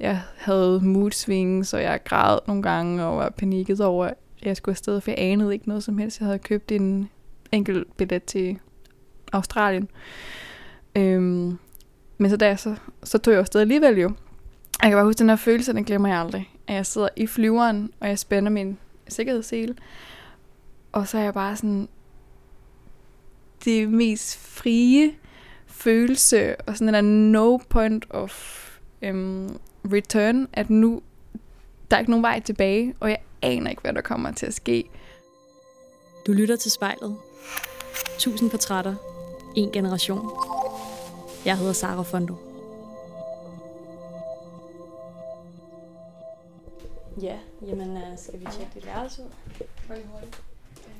jeg 0.00 0.20
havde 0.36 0.80
mood 0.82 1.10
swings, 1.10 1.74
og 1.74 1.82
jeg 1.82 2.00
græd 2.04 2.38
nogle 2.46 2.62
gange, 2.62 3.04
og 3.04 3.16
var 3.16 3.28
panikket 3.28 3.80
over, 3.80 4.06
at 4.06 4.14
jeg 4.42 4.56
skulle 4.56 4.72
afsted, 4.72 5.00
for 5.00 5.10
jeg 5.10 5.18
anede 5.20 5.52
ikke 5.52 5.68
noget 5.68 5.82
som 5.82 5.98
helst. 5.98 6.20
Jeg 6.20 6.26
havde 6.26 6.38
købt 6.38 6.72
en 6.72 7.10
enkelt 7.52 7.96
billet 7.96 8.24
til 8.24 8.58
Australien. 9.32 9.88
Øhm, 10.96 11.58
men 12.18 12.30
så, 12.30 12.36
da 12.36 12.46
jeg 12.46 12.58
så, 12.58 12.76
så 13.04 13.18
tog 13.18 13.32
jeg 13.32 13.40
afsted 13.40 13.60
alligevel 13.60 13.98
jo. 13.98 14.12
Jeg 14.82 14.90
kan 14.90 14.96
bare 14.96 15.04
huske 15.04 15.18
den 15.18 15.28
her 15.28 15.36
følelse, 15.36 15.72
den 15.72 15.84
glemmer 15.84 16.08
jeg 16.08 16.18
aldrig. 16.18 16.50
At 16.66 16.74
jeg 16.74 16.86
sidder 16.86 17.08
i 17.16 17.26
flyveren, 17.26 17.90
og 18.00 18.08
jeg 18.08 18.18
spænder 18.18 18.50
min 18.50 18.78
sikkerhedssele. 19.08 19.74
Og 20.92 21.08
så 21.08 21.18
er 21.18 21.22
jeg 21.22 21.34
bare 21.34 21.56
sådan, 21.56 21.88
det 23.64 23.88
mest 23.90 24.38
frie 24.38 25.12
følelse, 25.66 26.60
og 26.60 26.76
sådan 26.76 26.88
en 26.88 26.94
der 26.94 27.00
no 27.00 27.56
point 27.56 28.06
of 28.10 28.66
øhm, 29.02 29.58
return, 29.92 30.48
at 30.52 30.70
nu, 30.70 31.02
der 31.90 31.96
er 31.96 32.00
ikke 32.00 32.10
nogen 32.10 32.22
vej 32.22 32.40
tilbage, 32.40 32.94
og 33.00 33.10
jeg 33.10 33.18
aner 33.42 33.70
ikke, 33.70 33.82
hvad 33.82 33.92
der 33.92 34.00
kommer 34.00 34.30
til 34.30 34.46
at 34.46 34.54
ske. 34.54 34.84
Du 36.26 36.32
lytter 36.32 36.56
til 36.56 36.70
spejlet. 36.70 37.16
Tusind 38.18 38.50
portrætter. 38.50 38.94
En 39.56 39.72
generation. 39.72 40.30
Jeg 41.44 41.58
hedder 41.58 41.72
Sara 41.72 42.02
Fondo. 42.02 42.34
Ja, 47.22 47.38
jamen 47.66 47.96
øh, 47.96 48.02
skal 48.16 48.40
vi 48.40 48.46
tjekke 48.52 48.72
dit 48.74 48.86
værelse 48.86 49.22
ud? 49.22 49.28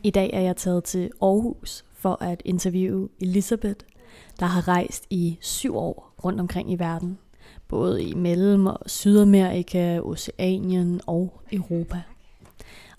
I 0.02 0.10
dag 0.10 0.30
er 0.32 0.40
jeg 0.40 0.56
taget 0.56 0.84
til 0.84 1.10
Aarhus 1.23 1.84
for 1.92 2.23
at 2.23 2.42
interviewe 2.45 3.09
Elisabeth, 3.20 3.84
der 4.40 4.46
har 4.46 4.68
rejst 4.68 5.06
i 5.10 5.38
syv 5.40 5.76
år 5.76 6.12
rundt 6.24 6.40
omkring 6.40 6.73
i 6.73 6.78
verden. 6.78 7.18
Både 7.68 8.04
i 8.04 8.14
Mellem- 8.14 8.66
og 8.66 8.78
Sydamerika, 8.86 10.00
Oceanien 10.00 11.00
og 11.06 11.40
Europa. 11.52 12.02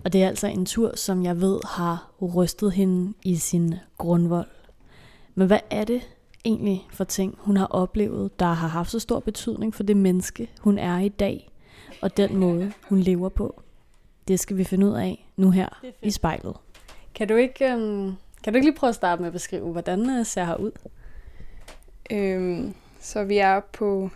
Og 0.04 0.14
det 0.14 0.24
er 0.24 0.28
altså 0.28 0.48
en 0.48 0.66
tur, 0.66 0.96
som 0.96 1.24
jeg 1.24 1.42
ved 1.42 1.60
har 1.66 2.12
rystet 2.22 2.72
hende 2.72 3.14
i 3.24 3.36
sin 3.36 3.76
grundvold. 3.98 4.48
Men 5.36 5.48
hvad 5.48 5.60
er 5.70 5.84
det 5.84 6.02
egentlig 6.46 6.88
for 6.90 7.04
ting, 7.04 7.36
hun 7.38 7.58
har 7.58 7.66
oplevet, 7.66 8.40
der 8.40 8.46
har 8.46 8.68
haft 8.68 8.92
så 8.92 9.00
stor 9.00 9.20
betydning 9.20 9.76
for 9.76 9.84
det 9.84 9.98
menneske, 9.98 10.50
hun 10.60 10.78
er 10.78 11.00
i 11.00 11.10
dag, 11.10 11.50
og 12.02 12.18
den 12.18 12.38
måde, 12.38 12.74
hun 12.90 13.00
lever 13.00 13.30
på? 13.30 13.62
Det 14.28 14.40
skal 14.40 14.58
vi 14.58 14.64
finde 14.64 14.88
ud 14.88 14.94
af 14.94 15.30
nu 15.36 15.52
her 15.52 15.82
i 16.02 16.12
spejlet. 16.12 16.56
Kan 17.16 17.28
du 17.28 17.36
ikke, 17.36 17.72
øhm, 17.72 18.14
kan 18.44 18.54
du 18.54 18.58
ikke 18.58 18.68
lige 18.68 18.78
prøve 18.78 18.90
at 18.90 18.96
starte 18.96 19.22
med 19.22 19.28
at 19.28 19.34
beskrive, 19.34 19.72
hvordan 19.72 20.10
øh, 20.10 20.26
ser 20.26 20.44
her 20.44 20.56
ud? 20.56 20.72
Øhm, 22.12 22.74
så 23.00 23.24
vi 23.24 23.38
er 23.38 23.60
på 23.60 24.10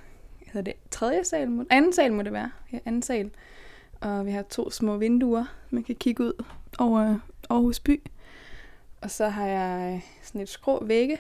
hedder 0.54 0.72
det, 0.72 0.92
tredje 0.92 1.24
sal, 1.24 1.52
må, 1.52 1.66
anden 1.70 1.94
sal 1.94 2.14
må 2.14 2.22
det 2.22 2.34
være. 2.34 2.52
Ja, 2.74 2.80
anden 2.86 3.02
sal. 3.02 3.32
Og 4.02 4.26
vi 4.26 4.32
har 4.32 4.42
to 4.42 4.70
små 4.70 4.98
vinduer, 4.98 5.46
man 5.70 5.84
kan 5.84 5.96
kigge 5.96 6.24
ud 6.24 6.44
over 6.80 7.20
Aarhus 7.50 7.80
by. 7.80 8.02
Og 9.02 9.12
så 9.12 9.28
har 9.28 9.46
jeg 9.46 9.96
øh, 9.96 10.02
sådan 10.24 10.42
et 10.42 10.50
skrå 10.50 10.86
vægge. 10.86 11.18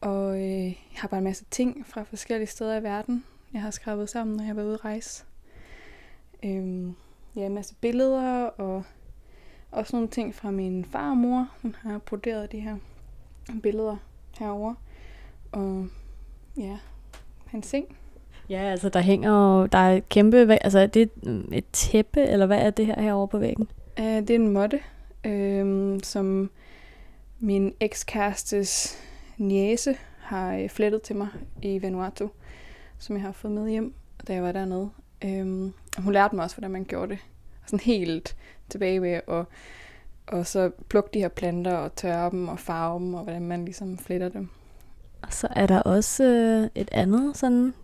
Og 0.00 0.36
øh, 0.36 0.64
jeg 0.66 0.76
har 0.96 1.08
bare 1.08 1.18
en 1.18 1.24
masse 1.24 1.44
ting 1.50 1.86
fra 1.86 2.02
forskellige 2.02 2.46
steder 2.46 2.76
i 2.76 2.82
verden, 2.82 3.24
jeg 3.52 3.62
har 3.62 3.70
skrevet 3.70 4.08
sammen, 4.08 4.36
når 4.36 4.44
jeg 4.44 4.56
var 4.56 4.62
ude 4.62 4.74
at 4.74 4.84
rejse. 4.84 5.24
Øhm, 6.42 6.94
ja, 7.36 7.46
en 7.46 7.54
masse 7.54 7.74
billeder 7.80 8.44
og 8.44 8.84
også 9.70 9.96
nogle 9.96 10.08
ting 10.08 10.34
fra 10.34 10.50
min 10.50 10.84
far 10.84 11.10
og 11.10 11.16
mor. 11.16 11.48
Hun 11.62 11.76
har 11.82 11.98
broderet 11.98 12.52
de 12.52 12.60
her 12.60 12.76
billeder 13.62 13.96
herover 14.38 14.74
Og 15.52 15.88
ja, 16.56 16.78
hans 17.50 17.66
seng. 17.66 17.96
Ja, 18.50 18.58
altså 18.58 18.88
der 18.88 19.00
hænger 19.00 19.30
jo, 19.30 19.66
der 19.66 19.78
er 19.78 19.96
et 19.96 20.08
kæmpe, 20.08 20.58
altså 20.60 20.78
er 20.78 20.86
det 20.86 21.10
et 21.52 21.64
tæppe, 21.72 22.20
eller 22.20 22.46
hvad 22.46 22.58
er 22.58 22.70
det 22.70 22.86
her 22.86 23.00
herovre 23.00 23.28
på 23.28 23.38
væggen? 23.38 23.68
Uh, 23.98 24.04
det 24.04 24.30
er 24.30 24.34
en 24.34 24.48
måtte, 24.48 24.80
øh, 25.26 26.00
som 26.02 26.50
min 27.38 27.74
ekskærestes 27.80 28.98
niece 29.36 29.96
har 30.18 30.56
øh, 30.56 30.68
flettet 30.68 31.02
til 31.02 31.16
mig 31.16 31.28
i 31.62 31.82
Vanuatu, 31.82 32.28
som 32.98 33.16
jeg 33.16 33.22
har 33.22 33.32
fået 33.32 33.54
med 33.54 33.70
hjem, 33.70 33.94
da 34.28 34.32
jeg 34.32 34.42
var 34.42 34.52
dernede. 34.52 34.90
Øh, 35.24 35.72
hun 35.98 36.12
lærte 36.12 36.36
mig 36.36 36.44
også, 36.44 36.56
hvordan 36.56 36.70
man 36.70 36.84
gjorde 36.84 37.08
det. 37.08 37.18
Sådan 37.66 37.80
helt 37.80 38.36
tilbage 38.68 39.00
med 39.00 39.20
at 39.28 39.44
og 40.30 40.46
så 40.46 40.70
plukke 40.88 41.10
de 41.14 41.18
her 41.18 41.28
planter 41.28 41.76
og 41.76 41.94
tørre 41.96 42.30
dem 42.30 42.48
og 42.48 42.58
farve 42.58 42.98
dem, 42.98 43.14
og 43.14 43.22
hvordan 43.22 43.42
man 43.42 43.64
ligesom 43.64 43.98
fletter 43.98 44.28
dem. 44.28 44.48
Så 45.30 45.48
er 45.50 45.66
der 45.66 45.82
også 45.82 46.24
øh, 46.24 46.70
et 46.74 46.88
andet 46.92 47.36
sådan 47.36 47.74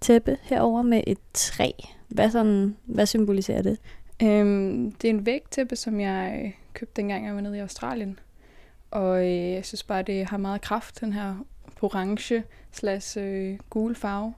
tæppe 0.00 0.38
herover 0.42 0.82
med 0.82 1.02
et 1.06 1.18
træ. 1.34 1.70
Hvad, 2.08 2.30
sådan, 2.30 2.76
hvad 2.84 3.06
symboliserer 3.06 3.62
det? 3.62 3.78
Øhm, 4.22 4.92
det 4.92 5.10
er 5.10 5.14
en 5.14 5.26
vægtæppe, 5.26 5.76
som 5.76 6.00
jeg 6.00 6.42
øh, 6.44 6.52
købte 6.72 6.92
dengang 6.96 7.26
jeg 7.26 7.34
var 7.34 7.40
nede 7.40 7.56
i 7.56 7.60
Australien. 7.60 8.18
Og 8.90 9.26
øh, 9.26 9.50
jeg 9.52 9.64
synes 9.64 9.82
bare, 9.82 10.02
det 10.02 10.26
har 10.26 10.36
meget 10.36 10.60
kraft, 10.60 11.00
den 11.00 11.12
her 11.12 11.34
orange 11.82 12.44
slash 12.72 13.18
øh, 13.20 13.58
gule 13.70 13.94
farve. 13.94 14.34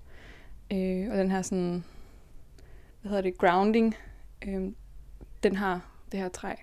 Øh, 0.73 1.11
og 1.11 1.19
den 1.19 1.31
her 1.31 1.43
sådan, 1.43 1.85
hvad 3.01 3.11
hedder 3.11 3.23
det, 3.23 3.39
grounding, 3.39 3.97
øh, 4.47 4.73
den 5.43 5.57
har 5.57 5.81
det 6.13 6.21
her 6.21 6.29
træ. 6.29 6.49
Jeg 6.49 6.57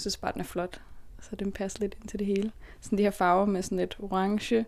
synes 0.00 0.16
bare, 0.16 0.32
den 0.32 0.40
er 0.40 0.44
flot. 0.44 0.80
Så 1.20 1.36
den 1.36 1.52
passer 1.52 1.80
lidt 1.80 1.96
ind 2.00 2.08
til 2.08 2.18
det 2.18 2.26
hele. 2.26 2.52
Sådan 2.80 2.98
de 2.98 3.02
her 3.02 3.10
farver 3.10 3.46
med 3.46 3.62
sådan 3.62 3.78
lidt 3.78 3.96
orange, 4.00 4.64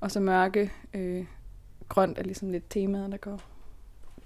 og 0.00 0.10
så 0.10 0.20
mørke, 0.20 0.72
øh, 0.94 1.24
grønt 1.88 2.18
er 2.18 2.22
ligesom 2.22 2.50
lidt 2.50 2.70
temaet, 2.70 3.12
der 3.12 3.18
går, 3.18 3.40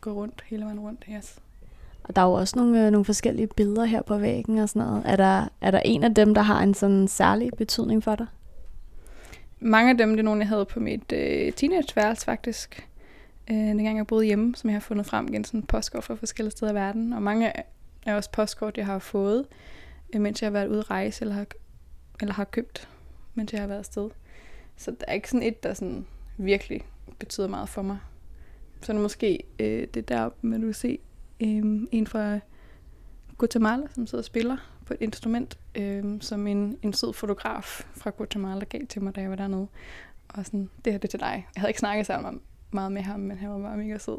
går 0.01 0.13
rundt 0.13 0.45
hele 0.47 0.65
vejen 0.65 0.81
rundt. 0.81 1.05
Yes. 1.13 1.39
Og 2.03 2.17
der 2.17 2.23
er 2.23 2.27
jo 2.27 2.33
også 2.33 2.59
nogle, 2.59 2.87
øh, 2.87 2.91
nogle 2.91 3.05
forskellige 3.05 3.47
billeder 3.47 3.85
her 3.85 4.03
på 4.03 4.19
væggen 4.19 4.59
og 4.59 4.69
sådan 4.69 4.89
noget. 4.89 5.03
Er 5.07 5.17
der, 5.17 5.49
er 5.61 5.71
der 5.71 5.81
en 5.85 6.05
af 6.05 6.15
dem, 6.15 6.35
der 6.35 6.43
har 6.43 6.63
en 6.63 6.75
sådan 6.75 7.09
særlig 7.09 7.51
betydning 7.57 8.05
for 8.05 8.15
dig? 8.15 8.27
Mange 9.61 9.91
af 9.91 9.99
dem, 9.99 10.11
det 10.11 10.19
er 10.19 10.23
nogle, 10.23 10.41
jeg 10.41 10.49
havde 10.49 10.65
på 10.65 10.81
mit 10.81 11.13
øh, 11.13 11.53
teenageværelse 11.53 12.25
faktisk. 12.25 12.89
Øh, 13.51 13.57
dengang 13.57 13.97
jeg 13.97 14.07
boede 14.07 14.25
hjemme, 14.25 14.55
som 14.57 14.71
jeg 14.71 14.75
har 14.75 14.81
fundet 14.81 15.07
frem 15.07 15.29
igen, 15.29 15.45
sådan 15.45 15.63
postkort 15.63 16.05
fra 16.05 16.15
forskellige 16.15 16.51
steder 16.51 16.73
i 16.73 16.75
verden. 16.75 17.13
Og 17.13 17.23
mange 17.23 17.53
er 18.07 18.15
også 18.15 18.31
postkort, 18.31 18.77
jeg 18.77 18.87
har 18.87 18.99
fået, 18.99 19.47
øh, 20.15 20.21
mens 20.21 20.43
jeg 20.43 20.47
har 20.47 20.53
været 20.53 20.69
ude 20.69 20.79
at 20.79 20.91
rejse, 20.91 21.23
eller 21.23 21.35
har, 21.35 21.47
eller 22.21 22.35
har 22.35 22.45
købt, 22.45 22.89
mens 23.35 23.53
jeg 23.53 23.61
har 23.61 23.69
været 23.69 23.79
afsted. 23.79 24.11
Så 24.81 24.91
der 24.91 25.05
er 25.09 25.13
ikke 25.13 25.31
sådan 25.31 25.47
et, 25.47 25.63
der 25.63 25.75
sådan 25.75 26.07
virkelig 26.37 26.83
betyder 27.19 27.49
meget 27.49 27.69
for 27.69 27.83
mig. 27.83 27.99
Så 28.83 28.93
er 28.93 28.95
det 28.95 29.03
måske 29.03 29.43
øh, 29.59 29.87
det 29.95 30.09
der, 30.09 30.31
man 30.43 30.63
du 30.63 30.73
se 30.73 30.99
øh, 31.41 31.81
en 31.91 32.07
fra 32.07 32.39
Guatemala, 33.39 33.87
som 33.95 34.07
sidder 34.07 34.23
og 34.23 34.25
spiller 34.25 34.57
på 34.87 34.95
et 34.95 35.01
instrument, 35.01 35.59
øh, 35.75 36.05
som 36.21 36.47
en, 36.47 36.79
en 36.83 36.93
sød 36.93 37.13
fotograf 37.13 37.87
fra 37.97 38.11
Guatemala 38.11 38.65
gav 38.65 38.87
til 38.87 39.03
mig, 39.03 39.17
da 39.17 39.21
jeg 39.21 39.31
var 39.31 39.37
dernede. 39.37 39.67
Og 40.29 40.47
sådan, 40.47 40.71
det 40.85 40.93
her 40.93 40.99
det 40.99 41.09
er 41.09 41.11
til 41.11 41.21
dig. 41.21 41.47
Jeg 41.55 41.61
havde 41.61 41.71
ikke 41.71 41.81
snakket 41.81 42.07
sammen 42.07 42.41
meget 42.71 42.93
med 42.93 43.03
ham, 43.03 43.21
men 43.21 43.39
han 43.39 43.51
var 43.51 43.59
bare 43.59 43.77
mega 43.77 43.99
sød. 43.99 44.19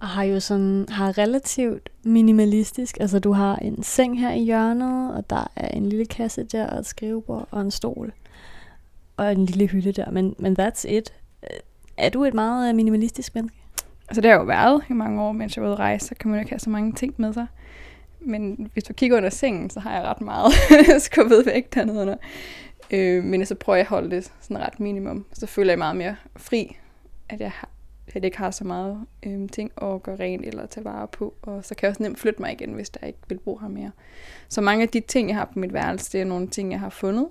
Og 0.00 0.06
har 0.06 0.22
jo 0.22 0.40
sådan, 0.40 0.86
har 0.88 1.18
relativt 1.18 1.88
minimalistisk, 2.04 2.96
altså 3.00 3.18
du 3.18 3.32
har 3.32 3.56
en 3.56 3.82
seng 3.82 4.20
her 4.20 4.32
i 4.32 4.44
hjørnet, 4.44 5.14
og 5.14 5.30
der 5.30 5.52
er 5.56 5.68
en 5.68 5.88
lille 5.88 6.06
kasse 6.06 6.44
der, 6.44 6.66
og 6.66 6.78
et 6.78 6.86
skrivebord 6.86 7.48
og 7.50 7.60
en 7.60 7.70
stol, 7.70 8.12
og 9.16 9.32
en 9.32 9.46
lille 9.46 9.66
hylde 9.66 9.92
der, 9.92 10.10
men, 10.10 10.34
men 10.38 10.56
that's 10.60 10.88
it. 10.88 11.14
Øh, 11.42 11.58
er 11.96 12.08
du 12.08 12.24
et 12.24 12.34
meget 12.34 12.68
øh, 12.68 12.74
minimalistisk 12.74 13.34
menneske? 13.34 13.56
Altså 14.08 14.20
det 14.20 14.30
har 14.30 14.38
jo 14.38 14.44
været 14.44 14.82
i 14.90 14.92
mange 14.92 15.22
år, 15.22 15.32
mens 15.32 15.56
jeg 15.56 15.62
var 15.62 15.68
ude 15.68 15.74
at 15.74 15.78
rejse, 15.78 16.06
så 16.06 16.14
kan 16.14 16.30
man 16.30 16.38
jo 16.38 16.40
ikke 16.40 16.52
have 16.52 16.58
så 16.58 16.70
mange 16.70 16.92
ting 16.92 17.14
med 17.16 17.32
sig. 17.32 17.46
Men 18.20 18.70
hvis 18.72 18.84
du 18.84 18.92
kigger 18.92 19.16
under 19.16 19.30
sengen, 19.30 19.70
så 19.70 19.80
har 19.80 19.94
jeg 19.94 20.02
ret 20.02 20.20
meget 20.20 20.52
skubbet 21.02 21.46
væk 21.46 21.74
dernede 21.74 22.00
under. 22.00 22.16
Øh, 22.90 23.24
men 23.24 23.46
så 23.46 23.54
prøver 23.54 23.76
jeg 23.76 23.84
at 23.84 23.88
holde 23.88 24.10
det 24.10 24.32
sådan 24.40 24.58
ret 24.58 24.80
minimum. 24.80 25.26
Så 25.32 25.46
føler 25.46 25.72
jeg 25.72 25.78
meget 25.78 25.96
mere 25.96 26.16
fri, 26.36 26.76
at 27.28 27.40
jeg, 27.40 27.50
har, 27.50 27.68
at 28.08 28.14
jeg 28.14 28.24
ikke 28.24 28.38
har 28.38 28.50
så 28.50 28.64
meget 28.64 29.00
øh, 29.26 29.48
ting 29.48 29.70
at 29.82 30.02
gøre 30.02 30.16
rent 30.16 30.46
eller 30.46 30.66
tage 30.66 30.84
vare 30.84 31.08
på. 31.08 31.34
Og 31.42 31.64
så 31.64 31.74
kan 31.74 31.86
jeg 31.86 31.90
også 31.90 32.02
nemt 32.02 32.18
flytte 32.18 32.42
mig 32.42 32.52
igen, 32.52 32.72
hvis 32.72 32.90
der 32.90 33.06
ikke 33.06 33.18
vil 33.28 33.38
bruge 33.38 33.60
her 33.60 33.68
mere. 33.68 33.90
Så 34.48 34.60
mange 34.60 34.82
af 34.82 34.88
de 34.88 35.00
ting, 35.00 35.28
jeg 35.28 35.36
har 35.36 35.44
på 35.44 35.58
mit 35.58 35.72
værelse, 35.72 36.12
det 36.12 36.20
er 36.20 36.24
nogle 36.24 36.48
ting, 36.48 36.72
jeg 36.72 36.80
har 36.80 36.90
fundet 36.90 37.26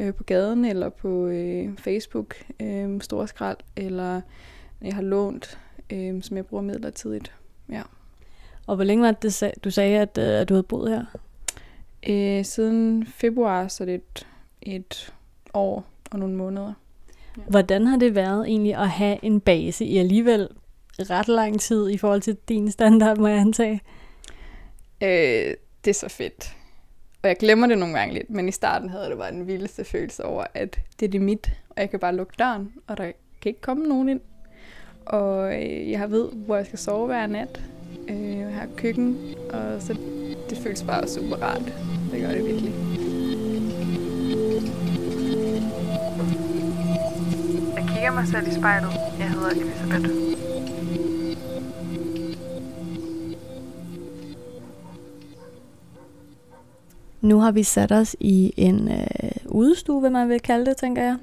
øh, 0.00 0.14
på 0.14 0.24
gaden 0.24 0.64
eller 0.64 0.88
på 0.88 1.26
øh, 1.26 1.76
Facebook, 1.78 2.36
øh, 2.60 3.00
store 3.00 3.28
skrald, 3.28 3.56
eller 3.76 4.20
jeg 4.82 4.94
har 4.94 5.02
lånt, 5.02 5.58
øh, 5.90 6.22
som 6.22 6.36
jeg 6.36 6.46
bruger 6.46 6.62
midlertidigt. 6.62 7.32
Ja. 7.68 7.82
Og 8.66 8.76
hvor 8.76 8.84
længe 8.84 9.04
var 9.04 9.12
det, 9.12 9.52
du 9.64 9.70
sagde, 9.70 9.98
at, 9.98 10.18
øh, 10.18 10.40
at 10.40 10.48
du 10.48 10.54
havde 10.54 10.62
boet 10.62 10.90
her? 10.90 11.04
Øh, 12.08 12.44
siden 12.44 13.06
februar, 13.06 13.68
så 13.68 13.84
det 13.84 13.94
er 13.94 13.98
et, 13.98 14.26
et 14.62 15.14
år 15.54 15.84
og 16.10 16.18
nogle 16.18 16.34
måneder. 16.34 16.72
Ja. 17.36 17.42
Hvordan 17.42 17.86
har 17.86 17.96
det 17.96 18.14
været 18.14 18.46
egentlig 18.46 18.76
at 18.76 18.88
have 18.88 19.18
en 19.22 19.40
base 19.40 19.84
i 19.84 19.98
alligevel 19.98 20.48
ret 20.98 21.28
lang 21.28 21.60
tid 21.60 21.90
i 21.90 21.96
forhold 21.96 22.20
til 22.20 22.36
din 22.48 22.70
standard, 22.70 23.18
må 23.18 23.26
jeg 23.26 23.38
antage? 23.38 23.80
Øh, 25.02 25.54
det 25.84 25.90
er 25.90 25.94
så 25.94 26.08
fedt. 26.08 26.56
Og 27.22 27.28
jeg 27.28 27.36
glemmer 27.36 27.66
det 27.66 27.78
nogle 27.78 27.98
gange 27.98 28.14
lidt, 28.14 28.30
men 28.30 28.48
i 28.48 28.52
starten 28.52 28.88
havde 28.90 29.08
det 29.10 29.18
bare 29.18 29.32
den 29.32 29.46
vildeste 29.46 29.84
følelse 29.84 30.24
over, 30.24 30.44
at 30.54 30.78
det 31.00 31.06
er 31.06 31.10
det 31.10 31.20
mit, 31.22 31.50
og 31.68 31.76
jeg 31.80 31.90
kan 31.90 32.00
bare 32.00 32.16
lukke 32.16 32.34
døren, 32.38 32.72
og 32.86 32.96
der 32.96 33.04
kan 33.42 33.50
ikke 33.50 33.60
komme 33.60 33.84
nogen 33.84 34.08
ind. 34.08 34.20
og 35.06 35.54
øh, 35.62 35.90
jeg 35.90 36.10
ved, 36.10 36.28
hvor 36.32 36.56
jeg 36.56 36.66
skal 36.66 36.78
sove 36.78 37.06
hver 37.06 37.26
nat. 37.26 37.60
Øh, 38.08 38.38
jeg 38.38 38.54
har 38.54 38.68
køkken, 38.76 39.18
og 39.50 39.82
så 39.82 39.96
det 40.50 40.58
føles 40.58 40.82
bare 40.82 41.08
super 41.08 41.36
rart. 41.36 41.62
Det 42.12 42.20
gør 42.20 42.28
det 42.28 42.44
virkelig. 42.46 42.74
Jeg 47.76 47.86
kigger 47.94 48.10
mig 48.10 48.28
selv 48.28 48.48
i 48.48 48.54
spejlet. 48.54 48.90
Jeg 49.18 49.30
hedder 49.30 49.50
Elisabeth. 49.50 50.47
Nu 57.20 57.40
har 57.40 57.52
vi 57.52 57.62
sat 57.62 57.92
os 57.92 58.16
i 58.20 58.52
en 58.56 58.90
øh, 58.90 59.30
udestue, 59.46 60.00
hvad 60.00 60.10
man 60.10 60.28
vil 60.28 60.40
kalde 60.40 60.66
det, 60.66 60.76
tænker 60.76 61.02
jeg. 61.02 61.16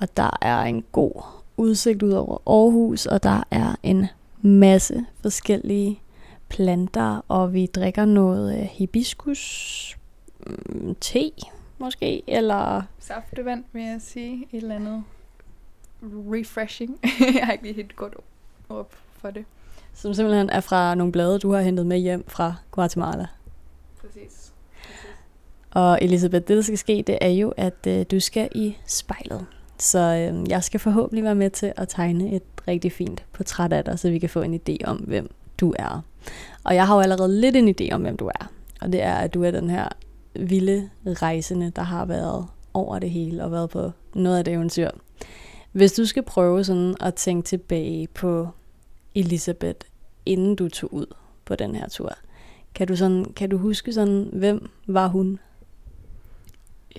Og 0.00 0.16
der 0.16 0.38
er 0.40 0.62
en 0.62 0.84
god 0.92 1.22
udsigt 1.56 2.02
ud 2.02 2.12
over 2.12 2.38
Aarhus, 2.46 3.06
og 3.06 3.22
der 3.22 3.42
er 3.50 3.76
en 3.82 4.06
masse 4.42 5.06
forskellige 5.22 6.00
planter, 6.48 7.24
og 7.28 7.52
vi 7.52 7.66
drikker 7.66 8.04
noget 8.04 8.58
øh, 8.58 8.62
hibiscus 8.62 9.96
mm, 10.46 10.94
te, 11.00 11.30
måske, 11.78 12.22
eller... 12.26 12.82
Saftevand, 12.98 13.64
vil 13.72 13.82
jeg 13.82 14.00
sige. 14.00 14.48
Et 14.52 14.62
eller 14.62 14.74
andet 14.74 15.04
refreshing. 16.02 17.00
jeg 17.34 17.46
har 17.46 17.52
ikke 17.52 17.64
lige 17.64 17.74
helt 17.74 17.96
godt 17.96 18.14
op 18.68 18.96
for 19.12 19.30
det. 19.30 19.44
Som 19.94 20.14
simpelthen 20.14 20.50
er 20.50 20.60
fra 20.60 20.94
nogle 20.94 21.12
blade, 21.12 21.38
du 21.38 21.52
har 21.52 21.60
hentet 21.60 21.86
med 21.86 21.98
hjem 21.98 22.24
fra 22.28 22.54
Guatemala. 22.70 23.26
Præcis. 24.00 24.47
Og 25.70 25.98
Elisabeth, 26.02 26.48
det 26.48 26.56
der 26.56 26.62
skal 26.62 26.78
ske, 26.78 27.04
det 27.06 27.18
er 27.20 27.28
jo, 27.28 27.52
at 27.56 27.86
øh, 27.86 28.06
du 28.10 28.20
skal 28.20 28.48
i 28.54 28.76
spejlet. 28.86 29.46
Så 29.78 29.98
øh, 29.98 30.50
jeg 30.50 30.64
skal 30.64 30.80
forhåbentlig 30.80 31.24
være 31.24 31.34
med 31.34 31.50
til 31.50 31.72
at 31.76 31.88
tegne 31.88 32.32
et 32.32 32.42
rigtig 32.68 32.92
fint 32.92 33.24
portræt 33.32 33.72
af 33.72 33.84
dig, 33.84 33.98
så 33.98 34.10
vi 34.10 34.18
kan 34.18 34.30
få 34.30 34.42
en 34.42 34.60
idé 34.68 34.76
om, 34.84 34.96
hvem 34.96 35.30
du 35.60 35.74
er. 35.78 36.02
Og 36.64 36.74
jeg 36.74 36.86
har 36.86 36.94
jo 36.94 37.00
allerede 37.00 37.40
lidt 37.40 37.56
en 37.56 37.74
idé 37.80 37.94
om, 37.94 38.00
hvem 38.00 38.16
du 38.16 38.26
er. 38.26 38.50
Og 38.80 38.92
det 38.92 39.02
er, 39.02 39.14
at 39.14 39.34
du 39.34 39.44
er 39.44 39.50
den 39.50 39.70
her 39.70 39.88
vilde 40.34 40.90
rejsende, 41.06 41.70
der 41.70 41.82
har 41.82 42.04
været 42.04 42.46
over 42.74 42.98
det 42.98 43.10
hele 43.10 43.44
og 43.44 43.52
været 43.52 43.70
på 43.70 43.90
noget 44.14 44.38
af 44.38 44.44
det 44.44 44.54
eventyr. 44.54 44.90
Hvis 45.72 45.92
du 45.92 46.06
skal 46.06 46.22
prøve 46.22 46.64
sådan 46.64 46.94
at 47.00 47.14
tænke 47.14 47.46
tilbage 47.46 48.06
på 48.06 48.48
Elisabeth, 49.14 49.86
inden 50.26 50.56
du 50.56 50.68
tog 50.68 50.94
ud 50.94 51.06
på 51.44 51.54
den 51.54 51.74
her 51.74 51.88
tur, 51.88 52.12
kan 52.74 52.88
du, 52.88 52.96
sådan, 52.96 53.24
kan 53.24 53.50
du 53.50 53.58
huske 53.58 53.92
sådan, 53.92 54.28
hvem 54.32 54.70
var 54.86 55.06
hun? 55.08 55.38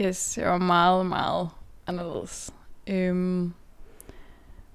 Yes, 0.01 0.37
jeg 0.37 0.49
var 0.49 0.57
meget, 0.57 1.05
meget 1.05 1.49
anderledes. 1.87 2.53
Øhm, 2.87 3.53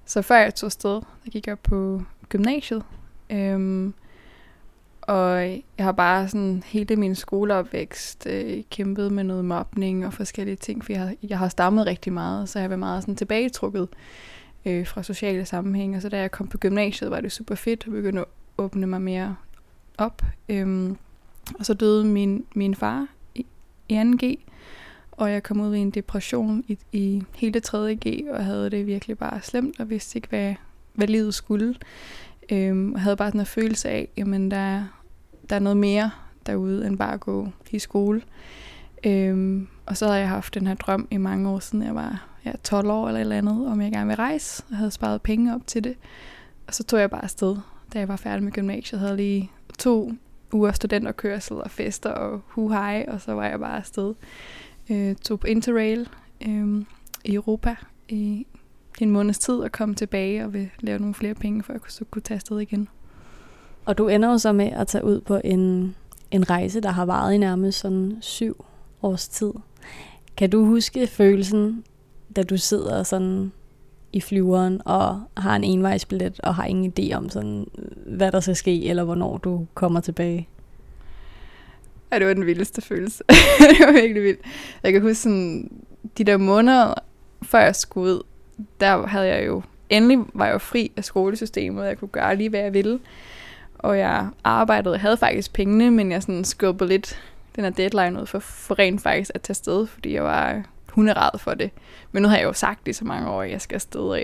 så 0.05 0.21
før 0.21 0.37
jeg 0.37 0.55
tog 0.55 0.67
afsted, 0.67 1.01
der 1.25 1.31
gik 1.31 1.47
jeg 1.47 1.59
på 1.59 2.01
gymnasiet. 2.29 2.83
Øhm, 3.29 3.93
og 5.01 5.41
jeg 5.77 5.85
har 5.85 5.91
bare 5.91 6.27
sådan 6.27 6.63
hele 6.65 6.95
min 6.95 7.15
skoleopvækst 7.15 8.27
øh, 8.27 8.63
kæmpet 8.69 9.11
med 9.11 9.23
noget 9.23 9.45
mobning 9.45 10.05
og 10.05 10.13
forskellige 10.13 10.55
ting, 10.55 10.85
for 10.85 10.91
jeg 10.91 11.01
har, 11.01 11.13
jeg 11.23 11.39
har 11.39 11.49
stammet 11.49 11.85
rigtig 11.85 12.13
meget, 12.13 12.49
så 12.49 12.59
jeg 12.59 12.63
har 12.63 12.69
været 12.69 12.79
meget 12.79 13.03
sådan 13.03 13.15
tilbagetrukket 13.15 13.87
øh, 14.65 14.87
fra 14.87 15.03
sociale 15.03 15.45
sammenhænge. 15.45 15.97
Og 15.97 16.01
så 16.01 16.09
da 16.09 16.19
jeg 16.19 16.31
kom 16.31 16.47
på 16.47 16.57
gymnasiet, 16.57 17.11
var 17.11 17.21
det 17.21 17.31
super 17.31 17.55
fedt 17.55 17.83
at 17.87 17.91
begynde 17.91 18.21
at 18.21 18.27
åbne 18.57 18.87
mig 18.87 19.01
mere 19.01 19.35
op. 19.97 20.21
Øhm, 20.49 20.97
og 21.59 21.65
så 21.65 21.73
døde 21.73 22.05
min, 22.05 22.45
min 22.55 22.75
far 22.75 23.07
i, 23.35 23.45
i 23.89 23.97
2G, 24.01 24.51
og 25.17 25.31
jeg 25.31 25.43
kom 25.43 25.61
ud 25.61 25.75
i 25.75 25.79
en 25.79 25.91
depression 25.91 26.63
i, 26.67 26.77
i 26.91 27.23
hele 27.35 27.61
3.G, 27.67 28.29
og 28.31 28.45
havde 28.45 28.69
det 28.69 28.87
virkelig 28.87 29.17
bare 29.17 29.41
slemt, 29.41 29.79
og 29.79 29.89
vidste 29.89 30.17
ikke, 30.17 30.27
hvad, 30.27 30.53
hvad 30.93 31.07
livet 31.07 31.33
skulle. 31.33 31.75
Øhm, 32.51 32.93
og 32.93 33.01
havde 33.01 33.15
bare 33.15 33.29
sådan 33.29 33.39
en 33.39 33.45
følelse 33.45 33.89
af, 33.89 34.09
jamen 34.17 34.51
der, 34.51 34.83
der 35.49 35.55
er 35.55 35.59
noget 35.59 35.77
mere 35.77 36.11
derude, 36.45 36.87
end 36.87 36.97
bare 36.97 37.13
at 37.13 37.19
gå 37.19 37.49
i 37.71 37.79
skole. 37.79 38.21
Øhm, 39.05 39.67
og 39.85 39.97
så 39.97 40.05
havde 40.05 40.19
jeg 40.19 40.29
haft 40.29 40.53
den 40.53 40.67
her 40.67 40.73
drøm 40.73 41.07
i 41.11 41.17
mange 41.17 41.49
år 41.49 41.59
siden 41.59 41.85
jeg 41.85 41.95
var 41.95 42.27
ja, 42.45 42.51
12 42.63 42.89
år 42.89 43.07
eller 43.07 43.19
et 43.19 43.21
eller 43.21 43.37
andet, 43.37 43.67
om 43.67 43.81
jeg 43.81 43.91
gerne 43.91 44.07
ville 44.07 44.23
rejse, 44.23 44.63
og 44.69 44.77
havde 44.77 44.91
sparet 44.91 45.21
penge 45.21 45.55
op 45.55 45.67
til 45.67 45.83
det. 45.83 45.95
Og 46.67 46.73
så 46.73 46.83
tog 46.83 46.99
jeg 46.99 47.09
bare 47.09 47.23
afsted, 47.23 47.57
da 47.93 47.99
jeg 47.99 48.07
var 48.07 48.15
færdig 48.15 48.43
med 48.43 48.51
gymnasiet. 48.51 48.91
Jeg 48.91 48.99
havde 48.99 49.17
lige 49.17 49.51
to 49.79 50.11
uger 50.53 50.71
studenterkørsel 50.71 51.57
og 51.57 51.71
fester 51.71 52.09
og 52.09 52.41
huhej, 52.47 53.05
og 53.07 53.21
så 53.21 53.33
var 53.33 53.45
jeg 53.45 53.59
bare 53.59 53.77
afsted. 53.77 54.13
Øh, 54.89 55.15
tog 55.15 55.39
på 55.39 55.47
Interrail 55.47 56.09
øh, 56.47 56.85
i 57.25 57.33
Europa 57.33 57.75
i 58.09 58.45
en 59.01 59.09
måneds 59.09 59.39
tid 59.39 59.55
og 59.55 59.71
kom 59.71 59.95
tilbage 59.95 60.45
og 60.45 60.53
vil 60.53 60.69
lave 60.79 60.99
nogle 60.99 61.13
flere 61.13 61.33
penge, 61.35 61.63
for 61.63 61.73
at 61.73 61.81
jeg 61.83 61.91
så 61.91 62.05
kunne 62.05 62.21
tage 62.21 62.35
afsted 62.35 62.59
igen. 62.59 62.87
Og 63.85 63.97
du 63.97 64.07
ender 64.07 64.29
jo 64.29 64.37
så 64.37 64.53
med 64.53 64.71
at 64.71 64.87
tage 64.87 65.05
ud 65.05 65.21
på 65.21 65.41
en, 65.43 65.95
en 66.31 66.49
rejse, 66.49 66.81
der 66.81 66.89
har 66.89 67.05
varet 67.05 67.33
i 67.33 67.37
nærmest 67.37 67.79
sådan 67.79 68.17
syv 68.21 68.65
års 69.01 69.27
tid. 69.27 69.51
Kan 70.37 70.49
du 70.49 70.65
huske 70.65 71.07
følelsen, 71.07 71.83
da 72.35 72.43
du 72.43 72.57
sidder 72.57 73.03
sådan 73.03 73.51
i 74.13 74.21
flyveren 74.21 74.81
og 74.85 75.21
har 75.37 75.55
en 75.55 75.63
envejsbillet 75.63 76.39
og 76.39 76.55
har 76.55 76.65
ingen 76.65 76.93
idé 76.99 77.13
om, 77.15 77.29
sådan, 77.29 77.67
hvad 78.07 78.31
der 78.31 78.39
skal 78.39 78.55
ske, 78.55 78.85
eller 78.85 79.03
hvornår 79.03 79.37
du 79.37 79.67
kommer 79.73 79.99
tilbage? 79.99 80.47
Og 82.15 82.19
det 82.19 82.27
var 82.27 82.33
den 82.33 82.45
vildeste 82.45 82.81
følelse. 82.81 83.23
det 83.69 83.85
var 83.85 83.91
virkelig 83.91 84.23
vildt. 84.23 84.39
Jeg 84.83 84.93
kan 84.93 85.01
huske 85.01 85.15
sådan, 85.15 85.71
de 86.17 86.23
der 86.23 86.37
måneder, 86.37 86.93
før 87.43 87.59
jeg 87.59 87.75
skulle 87.75 88.13
ud, 88.13 88.23
der 88.79 89.07
havde 89.07 89.27
jeg 89.27 89.47
jo, 89.47 89.61
endelig 89.89 90.25
var 90.33 90.45
jeg 90.45 90.53
jo 90.53 90.57
fri 90.57 90.91
af 90.97 91.03
skolesystemet, 91.03 91.81
og 91.81 91.87
jeg 91.87 91.97
kunne 91.97 92.07
gøre 92.07 92.35
lige, 92.35 92.49
hvad 92.49 92.59
jeg 92.59 92.73
ville. 92.73 92.99
Og 93.79 93.97
jeg 93.97 94.27
arbejdede, 94.43 94.93
jeg 94.93 95.01
havde 95.01 95.17
faktisk 95.17 95.53
pengene, 95.53 95.91
men 95.91 96.11
jeg 96.11 96.21
sådan 96.21 96.43
skubbede 96.43 96.89
lidt 96.89 97.21
den 97.55 97.63
her 97.63 97.71
deadline 97.71 98.21
ud 98.21 98.25
for, 98.25 98.39
for 98.39 98.79
rent 98.79 99.01
faktisk 99.01 99.31
at 99.33 99.41
tage 99.41 99.55
sted, 99.55 99.87
fordi 99.87 100.13
jeg 100.13 100.23
var 100.23 100.63
hunderad 100.89 101.39
for 101.39 101.53
det. 101.53 101.69
Men 102.11 102.23
nu 102.23 102.29
har 102.29 102.37
jeg 102.37 102.45
jo 102.45 102.53
sagt 102.53 102.85
det 102.85 102.91
i 102.91 102.93
så 102.93 103.05
mange 103.05 103.29
år, 103.29 103.41
at 103.41 103.51
jeg 103.51 103.61
skal 103.61 103.75
afsted, 103.75 104.01
og 104.01 104.19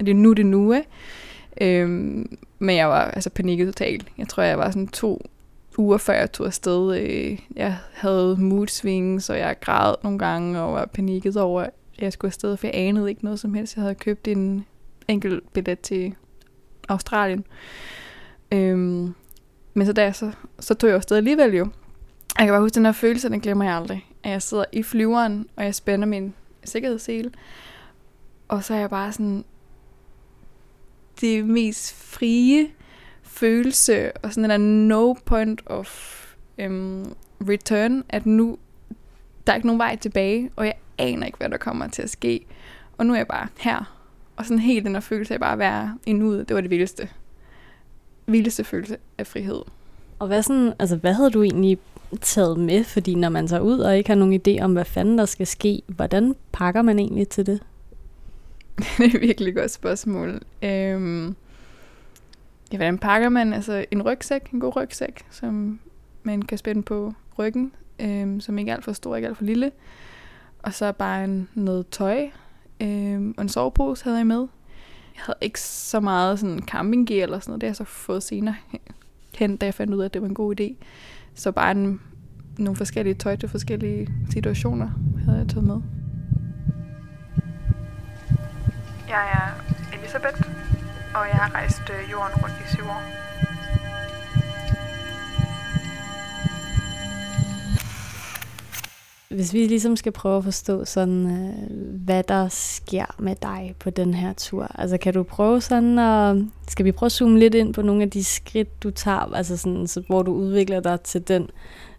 det 0.00 0.08
er 0.08 0.14
nu 0.14 0.32
det 0.32 0.46
nu, 0.46 0.72
ikke? 0.72 0.88
Øhm, 1.60 2.38
men 2.58 2.76
jeg 2.76 2.88
var 2.88 3.04
altså 3.04 3.30
panikket 3.30 3.66
totalt. 3.66 4.06
Jeg 4.18 4.28
tror, 4.28 4.42
jeg 4.42 4.58
var 4.58 4.70
sådan 4.70 4.88
to 4.88 5.26
uger 5.78 5.98
før 5.98 6.12
jeg 6.12 6.32
tog 6.32 6.46
afsted. 6.46 7.00
Øh, 7.00 7.38
jeg 7.56 7.76
havde 7.92 8.36
mood 8.38 8.66
swings, 8.66 9.30
og 9.30 9.38
jeg 9.38 9.56
græd 9.60 9.94
nogle 10.02 10.18
gange 10.18 10.60
og 10.60 10.72
var 10.72 10.86
panikket 10.86 11.36
over, 11.36 11.62
at 11.62 11.70
jeg 11.98 12.12
skulle 12.12 12.28
afsted, 12.28 12.56
for 12.56 12.66
jeg 12.66 12.76
anede 12.76 13.08
ikke 13.08 13.24
noget 13.24 13.40
som 13.40 13.54
helst. 13.54 13.76
Jeg 13.76 13.82
havde 13.82 13.94
købt 13.94 14.28
en 14.28 14.66
enkelt 15.08 15.52
billet 15.52 15.80
til 15.80 16.14
Australien. 16.88 17.44
Øhm, 18.52 19.14
men 19.74 19.86
så, 19.86 19.92
da 19.92 20.02
jeg, 20.02 20.14
så, 20.14 20.32
så 20.60 20.74
tog 20.74 20.88
jeg 20.88 20.96
afsted 20.96 21.16
alligevel 21.16 21.54
jo. 21.54 21.68
Jeg 22.38 22.46
kan 22.46 22.52
bare 22.52 22.60
huske 22.60 22.74
den 22.74 22.84
her 22.84 22.92
følelse, 22.92 23.28
den 23.28 23.40
glemmer 23.40 23.64
jeg 23.64 23.74
aldrig. 23.74 24.06
At 24.22 24.30
jeg 24.30 24.42
sidder 24.42 24.64
i 24.72 24.82
flyveren, 24.82 25.46
og 25.56 25.64
jeg 25.64 25.74
spænder 25.74 26.06
min 26.06 26.34
sikkerhedssele. 26.64 27.30
Og 28.48 28.64
så 28.64 28.74
er 28.74 28.78
jeg 28.78 28.90
bare 28.90 29.12
sådan, 29.12 29.44
det 31.20 31.46
mest 31.46 31.94
frie 31.94 32.68
følelse, 33.32 34.16
og 34.16 34.32
sådan 34.32 34.44
en 34.44 34.50
der 34.50 34.56
no 34.88 35.12
point 35.12 35.62
of 35.66 36.24
um, 36.66 37.14
return, 37.48 38.04
at 38.08 38.26
nu, 38.26 38.58
der 39.46 39.52
er 39.52 39.56
ikke 39.56 39.66
nogen 39.66 39.78
vej 39.78 39.96
tilbage, 39.96 40.50
og 40.56 40.66
jeg 40.66 40.74
aner 40.98 41.26
ikke, 41.26 41.38
hvad 41.38 41.48
der 41.48 41.56
kommer 41.56 41.88
til 41.88 42.02
at 42.02 42.10
ske. 42.10 42.46
Og 42.98 43.06
nu 43.06 43.12
er 43.12 43.16
jeg 43.16 43.26
bare 43.26 43.48
her. 43.58 43.98
Og 44.36 44.44
sådan 44.44 44.58
helt 44.58 44.84
den 44.84 44.94
der 44.94 45.00
følelse 45.00 45.34
af 45.34 45.40
bare 45.40 45.52
at 45.52 45.58
være 45.58 45.98
i 46.06 46.12
nuet, 46.12 46.48
det 46.48 46.54
var 46.54 46.60
det 46.60 46.70
vildeste. 46.70 47.08
Vildeste 48.26 48.64
følelse 48.64 48.96
af 49.18 49.26
frihed. 49.26 49.62
Og 50.18 50.26
hvad, 50.26 50.42
sådan, 50.42 50.72
altså, 50.78 50.96
hvad 50.96 51.12
havde 51.12 51.30
du 51.30 51.42
egentlig 51.42 51.78
taget 52.20 52.58
med? 52.58 52.84
Fordi 52.84 53.14
når 53.14 53.28
man 53.28 53.46
tager 53.46 53.62
ud 53.62 53.78
og 53.78 53.96
ikke 53.96 54.10
har 54.10 54.14
nogen 54.14 54.40
idé 54.48 54.62
om, 54.62 54.72
hvad 54.72 54.84
fanden 54.84 55.18
der 55.18 55.24
skal 55.24 55.46
ske, 55.46 55.82
hvordan 55.86 56.34
pakker 56.52 56.82
man 56.82 56.98
egentlig 56.98 57.28
til 57.28 57.46
det? 57.46 57.60
det 58.98 59.12
er 59.12 59.16
et 59.16 59.20
virkelig 59.20 59.54
godt 59.54 59.70
spørgsmål. 59.70 60.40
Øhm, 60.62 61.36
ja, 62.72 62.76
hvordan 62.76 62.98
pakker 62.98 63.28
man? 63.28 63.52
Altså 63.52 63.84
en 63.90 64.02
rygsæk, 64.02 64.50
en 64.52 64.60
god 64.60 64.76
rygsæk, 64.76 65.24
som 65.30 65.80
man 66.22 66.42
kan 66.42 66.58
spænde 66.58 66.82
på 66.82 67.14
ryggen, 67.38 67.72
øhm, 67.98 68.40
som 68.40 68.58
ikke 68.58 68.70
er 68.70 68.74
alt 68.76 68.84
for 68.84 68.92
stor, 68.92 69.16
ikke 69.16 69.28
alt 69.28 69.36
for 69.36 69.44
lille. 69.44 69.72
Og 70.62 70.74
så 70.74 70.92
bare 70.92 71.24
en, 71.24 71.48
noget 71.54 71.88
tøj, 71.88 72.28
øhm, 72.80 73.34
og 73.36 73.42
en 73.42 73.48
sovepose 73.48 74.04
havde 74.04 74.18
jeg 74.18 74.26
med. 74.26 74.46
Jeg 75.14 75.22
havde 75.26 75.38
ikke 75.40 75.60
så 75.60 76.00
meget 76.00 76.38
sådan 76.38 76.60
campinggear 76.60 77.22
eller 77.22 77.38
sådan 77.38 77.50
noget, 77.50 77.60
det 77.60 77.66
har 77.66 77.70
jeg 77.70 77.76
så 77.76 77.84
fået 77.84 78.22
senere 78.22 78.56
hen, 79.38 79.56
da 79.56 79.66
jeg 79.66 79.74
fandt 79.74 79.94
ud 79.94 80.00
af, 80.00 80.04
at 80.04 80.14
det 80.14 80.22
var 80.22 80.28
en 80.28 80.34
god 80.34 80.60
idé. 80.60 80.84
Så 81.34 81.52
bare 81.52 81.70
en, 81.70 82.00
nogle 82.58 82.76
forskellige 82.76 83.14
tøj 83.14 83.36
til 83.36 83.48
forskellige 83.48 84.08
situationer 84.30 84.90
havde 85.24 85.38
jeg 85.38 85.48
taget 85.48 85.66
med. 85.66 85.80
Jeg 89.08 89.28
er 89.32 89.62
Elisabeth, 89.98 90.42
og 91.14 91.28
jeg 91.28 91.36
har 91.36 91.54
rejst 91.54 91.82
øh, 91.90 92.10
jorden 92.10 92.36
rundt 92.42 92.54
i 92.64 92.76
syv 92.76 92.84
år. 92.84 93.22
hvis 99.34 99.52
vi 99.52 99.66
ligesom 99.66 99.96
skal 99.96 100.12
prøve 100.12 100.36
at 100.38 100.44
forstå 100.44 100.84
sådan, 100.84 101.26
øh, 101.26 102.04
hvad 102.04 102.22
der 102.22 102.48
sker 102.48 103.04
med 103.18 103.36
dig 103.42 103.74
på 103.78 103.90
den 103.90 104.14
her 104.14 104.32
tur. 104.32 104.66
Altså 104.74 104.98
kan 104.98 105.14
du 105.14 105.22
prøve 105.22 105.60
sådan 105.60 105.98
at, 105.98 106.36
skal 106.68 106.84
vi 106.84 106.92
prøve 106.92 107.06
at 107.06 107.12
zoome 107.12 107.38
lidt 107.38 107.54
ind 107.54 107.74
på 107.74 107.82
nogle 107.82 108.02
af 108.02 108.10
de 108.10 108.24
skridt, 108.24 108.82
du 108.82 108.90
tager, 108.90 109.34
altså 109.34 109.56
sådan, 109.56 109.86
så, 109.86 110.02
hvor 110.06 110.22
du 110.22 110.32
udvikler 110.32 110.80
dig 110.80 111.00
til 111.00 111.28
den, 111.28 111.50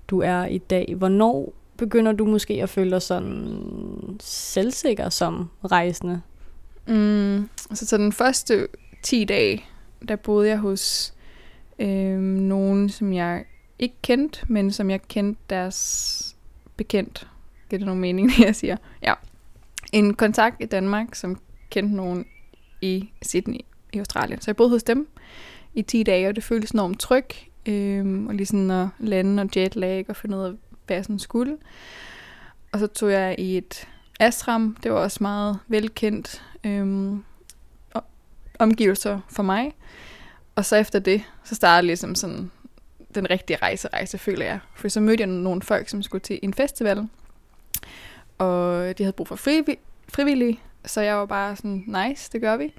du 0.08 0.22
er 0.22 0.46
i 0.46 0.58
dag. 0.58 0.94
Hvornår 0.98 1.54
begynder 1.78 2.12
du 2.12 2.26
måske 2.26 2.64
at 2.64 2.70
føle 2.70 2.92
dig 2.92 3.02
sådan 3.02 3.60
selvsikker 4.20 5.10
som 5.10 5.50
rejsende? 5.72 6.22
Mm, 6.88 7.50
altså 7.70 7.86
så 7.86 7.98
den 7.98 8.12
første 8.12 8.68
10 9.04 9.26
dage, 9.26 9.66
der 10.08 10.16
boede 10.16 10.50
jeg 10.50 10.58
hos 10.58 11.14
øh, 11.80 12.20
nogen, 12.20 12.90
som 12.90 13.14
jeg 13.14 13.46
ikke 13.80 13.96
kendte, 14.02 14.40
men 14.48 14.72
som 14.72 14.90
jeg 14.90 15.02
kendte 15.02 15.42
deres 15.50 16.36
bekendt. 16.78 17.28
Giver 17.70 17.78
det 17.78 17.86
nogen 17.86 18.02
mening, 18.02 18.30
det 18.30 18.40
jeg 18.46 18.56
siger? 18.56 18.78
Ja. 19.02 19.14
En 19.92 20.14
kontakt 20.14 20.56
i 20.60 20.66
Danmark, 20.66 21.16
som 21.16 21.40
kendte 21.70 21.96
nogen 21.96 22.26
i 22.82 23.10
Sydney 23.22 23.60
i 23.94 23.98
Australien. 23.98 24.42
Så 24.42 24.52
jeg 24.52 24.56
boede 24.56 24.70
hos 24.70 24.84
dem 24.84 25.08
i 25.74 25.82
10 25.82 26.04
dage, 26.04 26.28
og 26.28 26.36
det 26.36 26.44
føltes 26.44 26.72
enormt 26.72 27.00
tryg. 27.00 27.26
Øh, 27.66 28.26
og 28.28 28.34
lige 28.34 28.46
sådan 28.46 28.72
at 28.72 28.88
lande 29.00 29.44
og 29.44 29.50
jetlag 29.56 30.06
og 30.10 30.16
finde 30.16 30.38
ud 30.38 30.44
af, 30.44 30.52
hvad 30.86 30.98
jeg 30.98 31.06
sådan 31.06 31.20
skulle. 31.20 31.58
Og 32.72 32.80
så 32.80 32.88
tog 32.88 33.12
jeg 33.12 33.36
i 33.40 33.58
et 33.58 33.88
ashram. 34.20 34.78
Det 34.84 34.92
var 34.92 34.98
også 34.98 35.18
meget 35.22 35.60
velkendt 35.68 36.44
øh, 36.64 37.16
omgivelser 38.64 39.20
for 39.30 39.44
mig. 39.44 39.74
Og 40.56 40.66
så 40.66 40.76
efter 40.76 41.00
det, 41.00 41.24
så 41.44 41.56
startede 41.56 41.88
ligesom 41.88 42.16
sådan 42.16 42.52
den 43.16 43.30
rigtige 43.30 43.58
rejse, 43.62 43.88
rejse, 43.94 44.18
føler 44.18 44.46
jeg. 44.46 44.60
For 44.76 44.88
så 44.88 45.00
mødte 45.00 45.22
jeg 45.22 45.28
nogle 45.28 45.62
folk, 45.62 45.90
som 45.90 46.04
skulle 46.04 46.22
til 46.22 46.40
en 46.44 46.54
festival, 46.54 47.08
og 48.38 48.98
de 48.98 49.04
havde 49.04 49.14
brug 49.14 49.28
for 49.28 49.36
friv- 49.36 49.78
frivillige, 50.10 50.60
så 50.86 51.02
jeg 51.02 51.16
var 51.18 51.26
bare 51.26 51.56
sådan, 51.56 51.84
nice, 51.88 52.30
det 52.32 52.42
gør 52.42 52.58
vi. 52.58 52.74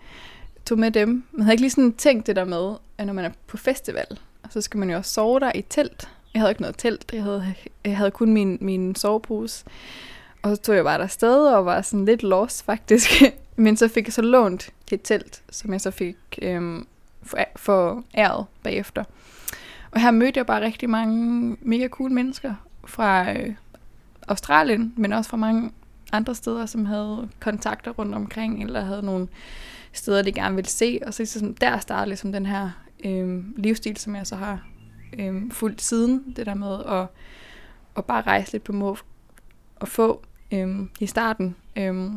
Tog 0.66 0.78
med 0.78 0.90
dem. 0.90 1.24
Man 1.32 1.42
havde 1.42 1.54
ikke 1.54 1.62
lige 1.62 1.70
sådan 1.70 1.92
tænkt 1.92 2.26
det 2.26 2.36
der 2.36 2.44
med, 2.44 2.74
at 2.98 3.06
når 3.06 3.14
man 3.14 3.24
er 3.24 3.30
på 3.46 3.56
festival, 3.56 4.18
så 4.50 4.60
skal 4.60 4.78
man 4.78 4.90
jo 4.90 4.96
også 4.96 5.12
sove 5.12 5.40
der 5.40 5.52
i 5.54 5.62
telt. 5.62 6.08
Jeg 6.34 6.40
havde 6.40 6.50
ikke 6.50 6.60
noget 6.60 6.76
telt, 6.78 7.10
jeg 7.12 7.22
havde, 7.22 7.54
jeg 7.84 7.96
havde 7.96 8.10
kun 8.10 8.32
min, 8.32 8.58
min 8.60 8.94
sovepose. 8.94 9.64
Og 10.42 10.56
så 10.56 10.62
tog 10.62 10.74
jeg 10.74 10.84
bare 10.84 10.98
der 10.98 11.06
sted 11.06 11.46
og 11.46 11.66
var 11.66 11.82
sådan 11.82 12.04
lidt 12.04 12.22
lost 12.22 12.64
faktisk. 12.64 13.10
Men 13.56 13.76
så 13.76 13.88
fik 13.88 14.06
jeg 14.06 14.12
så 14.12 14.22
lånt 14.22 14.70
et 14.92 15.00
telt, 15.04 15.42
som 15.50 15.72
jeg 15.72 15.80
så 15.80 15.90
fik 15.90 16.16
øhm, 16.42 16.86
for, 17.22 17.38
for 17.56 18.04
æret 18.14 18.46
bagefter. 18.62 19.04
Og 19.90 20.00
her 20.00 20.10
mødte 20.10 20.38
jeg 20.38 20.46
bare 20.46 20.60
rigtig 20.60 20.90
mange 20.90 21.56
mega 21.60 21.88
cool 21.88 22.12
mennesker 22.12 22.54
fra 22.86 23.32
øh, 23.32 23.54
Australien, 24.28 24.94
men 24.96 25.12
også 25.12 25.30
fra 25.30 25.36
mange 25.36 25.70
andre 26.12 26.34
steder, 26.34 26.66
som 26.66 26.84
havde 26.84 27.28
kontakter 27.40 27.90
rundt 27.90 28.14
omkring, 28.14 28.62
eller 28.62 28.80
havde 28.80 29.02
nogle 29.02 29.28
steder, 29.92 30.22
de 30.22 30.32
gerne 30.32 30.54
ville 30.54 30.70
se. 30.70 31.00
Og 31.06 31.14
så 31.14 31.26
så 31.26 31.54
der 31.60 31.78
startede 31.78 32.08
ligesom 32.08 32.32
den 32.32 32.46
her 32.46 32.70
øh, 33.04 33.44
livsstil, 33.56 33.96
som 33.96 34.16
jeg 34.16 34.26
så 34.26 34.36
har 34.36 34.66
øh, 35.18 35.50
fulgt 35.50 35.82
siden. 35.82 36.34
Det 36.36 36.46
der 36.46 36.54
med 36.54 36.84
at, 36.84 37.06
at 37.96 38.04
bare 38.04 38.22
rejse 38.22 38.52
lidt 38.52 38.64
på 38.64 38.72
må 38.72 38.96
og 39.76 39.88
få 39.88 40.22
øh, 40.52 40.80
i 41.00 41.06
starten. 41.06 41.56
Øh, 41.76 42.10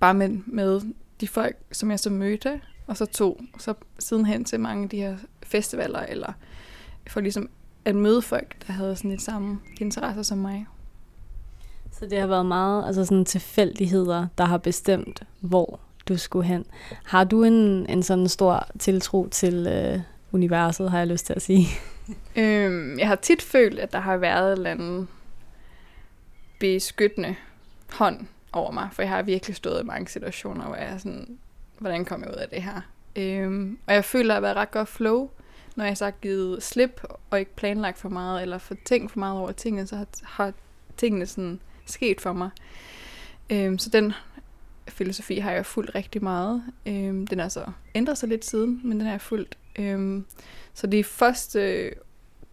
bare 0.00 0.14
med, 0.14 0.28
med 0.46 0.80
de 1.20 1.28
folk, 1.28 1.56
som 1.72 1.90
jeg 1.90 2.00
så 2.00 2.10
mødte, 2.10 2.60
og 2.86 2.96
så 2.96 3.06
tog 3.06 3.40
så 3.58 3.74
sidenhen 3.98 4.44
til 4.44 4.60
mange 4.60 4.82
af 4.82 4.88
de 4.88 4.96
her 4.96 5.16
festivaler, 5.42 6.00
eller 6.00 6.32
for 7.06 7.20
ligesom 7.20 7.50
at 7.84 7.96
møde 7.96 8.22
folk, 8.22 8.66
der 8.66 8.72
havde 8.72 8.96
sådan 8.96 9.10
et 9.10 9.22
samme 9.22 9.60
interesser 9.80 10.22
som 10.22 10.38
mig. 10.38 10.66
Så 11.92 12.06
det 12.06 12.20
har 12.20 12.26
været 12.26 12.46
meget 12.46 12.86
altså 12.86 13.04
sådan 13.04 13.24
tilfældigheder, 13.24 14.26
der 14.38 14.44
har 14.44 14.58
bestemt, 14.58 15.22
hvor 15.40 15.80
du 16.08 16.16
skulle 16.16 16.46
hen. 16.46 16.64
Har 17.04 17.24
du 17.24 17.44
en, 17.44 17.86
en 17.88 18.02
sådan 18.02 18.28
stor 18.28 18.66
tiltro 18.78 19.28
til 19.28 19.66
øh, 19.66 20.00
universet, 20.32 20.90
har 20.90 20.98
jeg 20.98 21.06
lyst 21.06 21.26
til 21.26 21.32
at 21.32 21.42
sige? 21.42 21.66
øhm, 22.36 22.98
jeg 22.98 23.08
har 23.08 23.16
tit 23.16 23.42
følt, 23.42 23.78
at 23.78 23.92
der 23.92 24.00
har 24.00 24.16
været 24.16 24.52
en 24.52 24.58
eller 24.58 24.70
anden 24.70 25.08
beskyttende 26.60 27.34
hånd 27.92 28.26
over 28.52 28.70
mig, 28.70 28.88
for 28.92 29.02
jeg 29.02 29.10
har 29.10 29.22
virkelig 29.22 29.56
stået 29.56 29.82
i 29.82 29.86
mange 29.86 30.08
situationer, 30.08 30.66
hvor 30.66 30.76
jeg 30.76 30.86
er 30.92 30.98
sådan, 30.98 31.38
hvordan 31.78 32.04
kommer 32.04 32.26
jeg 32.26 32.34
ud 32.36 32.40
af 32.40 32.48
det 32.48 32.62
her? 32.62 32.80
Øhm, 33.16 33.78
og 33.86 33.94
jeg 33.94 34.04
føler, 34.04 34.24
at 34.24 34.28
jeg 34.28 34.34
har 34.34 34.40
været 34.40 34.56
ret 34.56 34.70
godt 34.70 34.88
flow, 34.88 35.30
når 35.76 35.84
jeg 35.84 35.96
så 35.96 36.04
har 36.04 36.10
givet 36.10 36.62
slip 36.62 37.02
og 37.30 37.38
ikke 37.38 37.56
planlagt 37.56 37.98
for 37.98 38.08
meget, 38.08 38.42
eller 38.42 38.58
for 38.58 38.76
tænkt 38.84 39.12
for 39.12 39.18
meget 39.18 39.38
over 39.38 39.52
tingene, 39.52 39.86
så 39.86 39.96
har, 39.96 40.06
har 40.22 40.52
tingene 40.96 41.26
sådan 41.26 41.60
sket 41.86 42.20
for 42.20 42.32
mig. 42.32 42.50
Øhm, 43.50 43.78
så 43.78 43.90
den 43.90 44.12
filosofi 44.88 45.38
har 45.38 45.52
jeg 45.52 45.66
fulgt 45.66 45.94
rigtig 45.94 46.22
meget. 46.22 46.62
Øhm, 46.86 47.26
den 47.26 47.38
har 47.38 47.48
så 47.48 47.64
ændret 47.94 48.18
sig 48.18 48.28
lidt 48.28 48.44
siden, 48.44 48.80
men 48.84 48.98
den 48.98 49.06
har 49.06 49.12
jeg 49.12 49.20
fulgt. 49.20 49.58
Øhm, 49.76 50.26
så 50.74 50.86
de 50.86 51.04
første 51.04 51.90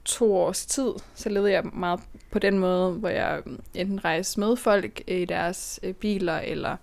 to 0.08 0.36
års 0.36 0.66
tid, 0.66 0.92
så 1.16 1.30
levede 1.30 1.52
jeg 1.52 1.64
meget 1.74 2.00
på 2.32 2.40
den 2.40 2.60
måde, 2.60 2.92
hvor 2.92 3.10
jeg 3.10 3.42
mm, 3.46 3.60
enten 3.74 4.06
rejste 4.06 4.40
med 4.40 4.56
folk 4.56 5.02
øh, 5.08 5.18
i 5.18 5.26
deres 5.26 5.80
øh, 5.84 5.94
biler, 5.94 6.40
eller 6.40 6.76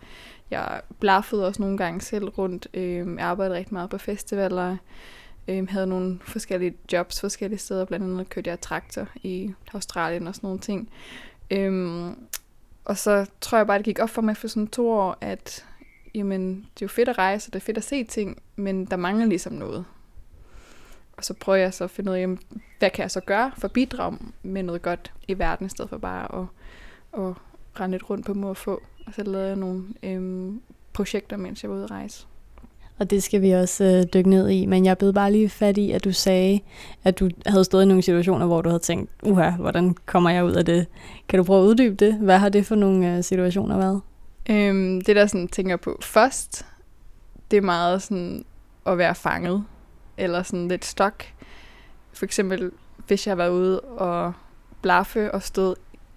jeg 0.51 0.81
blaffede 1.01 1.47
også 1.47 1.63
nogle 1.63 1.79
gange 1.79 2.01
selv 2.01 2.29
rundt. 2.29 2.69
Øhm, 2.75 3.19
jeg 3.19 3.27
arbejdede 3.27 3.57
rigtig 3.57 3.75
meget 3.75 3.91
på 3.91 3.99
festivaler. 3.99 4.77
Øhm, 5.49 5.67
havde 5.67 5.87
nogle 5.87 6.19
forskellige 6.23 6.75
jobs 6.93 7.21
forskellige 7.21 7.59
steder. 7.59 7.85
Blandt 7.85 8.05
andet 8.05 8.29
kørte 8.29 8.51
jeg 8.51 8.61
traktor 8.61 9.09
i 9.23 9.53
Australien 9.73 10.29
og 10.29 10.35
sådan 10.35 10.47
nogle 10.47 10.61
ting. 10.61 10.91
Øhm, 11.51 12.17
og 12.85 12.99
så 12.99 13.27
tror 13.41 13.59
jeg 13.59 13.67
bare, 13.67 13.79
det 13.79 13.85
gik 13.85 13.99
op 13.99 14.11
for 14.11 14.23
mig 14.23 14.37
for 14.37 14.49
sådan 14.49 14.67
to 14.67 14.91
år, 14.91 15.19
at 15.21 15.67
jamen, 16.15 16.57
det 16.57 16.83
er 16.83 16.87
jo 16.87 16.89
fedt 16.89 17.09
at 17.09 17.19
rejse, 17.19 17.49
og 17.49 17.53
det 17.53 17.61
er 17.61 17.65
fedt 17.65 17.79
at 17.79 17.85
se 17.85 18.05
ting, 18.05 18.43
men 18.57 18.85
der 18.85 18.97
mangler 18.97 19.27
ligesom 19.27 19.53
noget. 19.53 19.85
Og 21.17 21.25
så 21.25 21.35
prøver 21.35 21.59
jeg 21.59 21.75
så 21.75 21.85
at 21.85 21.91
finde 21.91 22.11
ud 22.11 22.17
af, 22.17 22.21
jamen, 22.21 22.39
hvad 22.79 22.91
kan 22.91 23.03
jeg 23.03 23.11
så 23.11 23.21
gøre 23.21 23.53
for 23.59 23.65
at 23.65 23.73
bidrage 23.73 24.19
med 24.43 24.63
noget 24.63 24.83
godt 24.83 25.13
i 25.29 25.39
verden, 25.39 25.67
i 25.67 25.69
stedet 25.69 25.89
for 25.89 25.99
bare 25.99 26.41
at, 26.41 26.47
at 27.25 27.35
rende 27.81 27.95
lidt 27.95 28.11
rundt 28.11 28.27
på 28.27 28.35
må 28.35 28.49
og 28.49 28.57
få. 28.57 28.83
Og 29.07 29.15
så 29.15 29.23
lavede 29.23 29.49
jeg 29.49 29.57
nogle 29.57 29.85
øhm, 30.03 30.61
projekter, 30.93 31.37
mens 31.37 31.63
jeg 31.63 31.71
var 31.71 31.77
ude 31.77 31.85
at 31.85 31.91
rejse. 31.91 32.27
Og 32.99 33.11
det 33.11 33.23
skal 33.23 33.43
vi 33.43 33.51
også 33.51 33.85
øh, 33.85 34.05
dykke 34.15 34.31
ned 34.31 34.49
i. 34.49 34.67
Men 34.67 34.85
jeg 34.85 34.99
blev 34.99 35.13
bare 35.13 35.33
lige 35.33 35.49
fat 35.49 35.79
i, 35.79 35.91
at 35.91 36.05
du 36.05 36.13
sagde, 36.13 36.61
at 37.05 37.19
du 37.19 37.31
havde 37.47 37.65
stået 37.65 37.83
i 37.83 37.87
nogle 37.87 38.03
situationer, 38.03 38.47
hvor 38.47 38.63
du 38.63 38.69
havde 38.69 38.83
tænkt, 38.83 39.11
uha, 39.23 39.51
hvordan 39.51 39.95
kommer 40.07 40.31
jeg 40.31 40.45
ud 40.45 40.53
af 40.53 40.65
det? 40.65 40.87
Kan 41.29 41.39
du 41.39 41.45
prøve 41.45 41.65
at 41.65 41.69
uddybe 41.69 41.95
det? 41.95 42.15
Hvad 42.15 42.39
har 42.39 42.49
det 42.49 42.67
for 42.67 42.75
nogle 42.75 43.17
øh, 43.17 43.25
situationer 43.25 43.77
været? 43.77 44.01
Øhm, 44.51 45.01
det, 45.01 45.17
der 45.17 45.27
sådan 45.27 45.49
tænker 45.49 45.77
på 45.77 45.99
først, 46.03 46.67
det 47.51 47.57
er 47.57 47.61
meget 47.61 48.03
sådan 48.03 48.45
at 48.87 48.99
være 48.99 49.15
fanget. 49.15 49.65
Eller 50.17 50.43
sådan 50.43 50.69
lidt 50.69 50.85
stok. 50.85 51.25
For 52.13 52.25
eksempel, 52.25 52.71
hvis 53.07 53.27
jeg 53.27 53.31
har 53.31 53.37
været 53.37 53.51
ude 53.51 53.81
og 53.81 54.33
blaffe 54.83 55.35
og 55.35 55.43
stod 55.43 55.71
et 55.73 55.77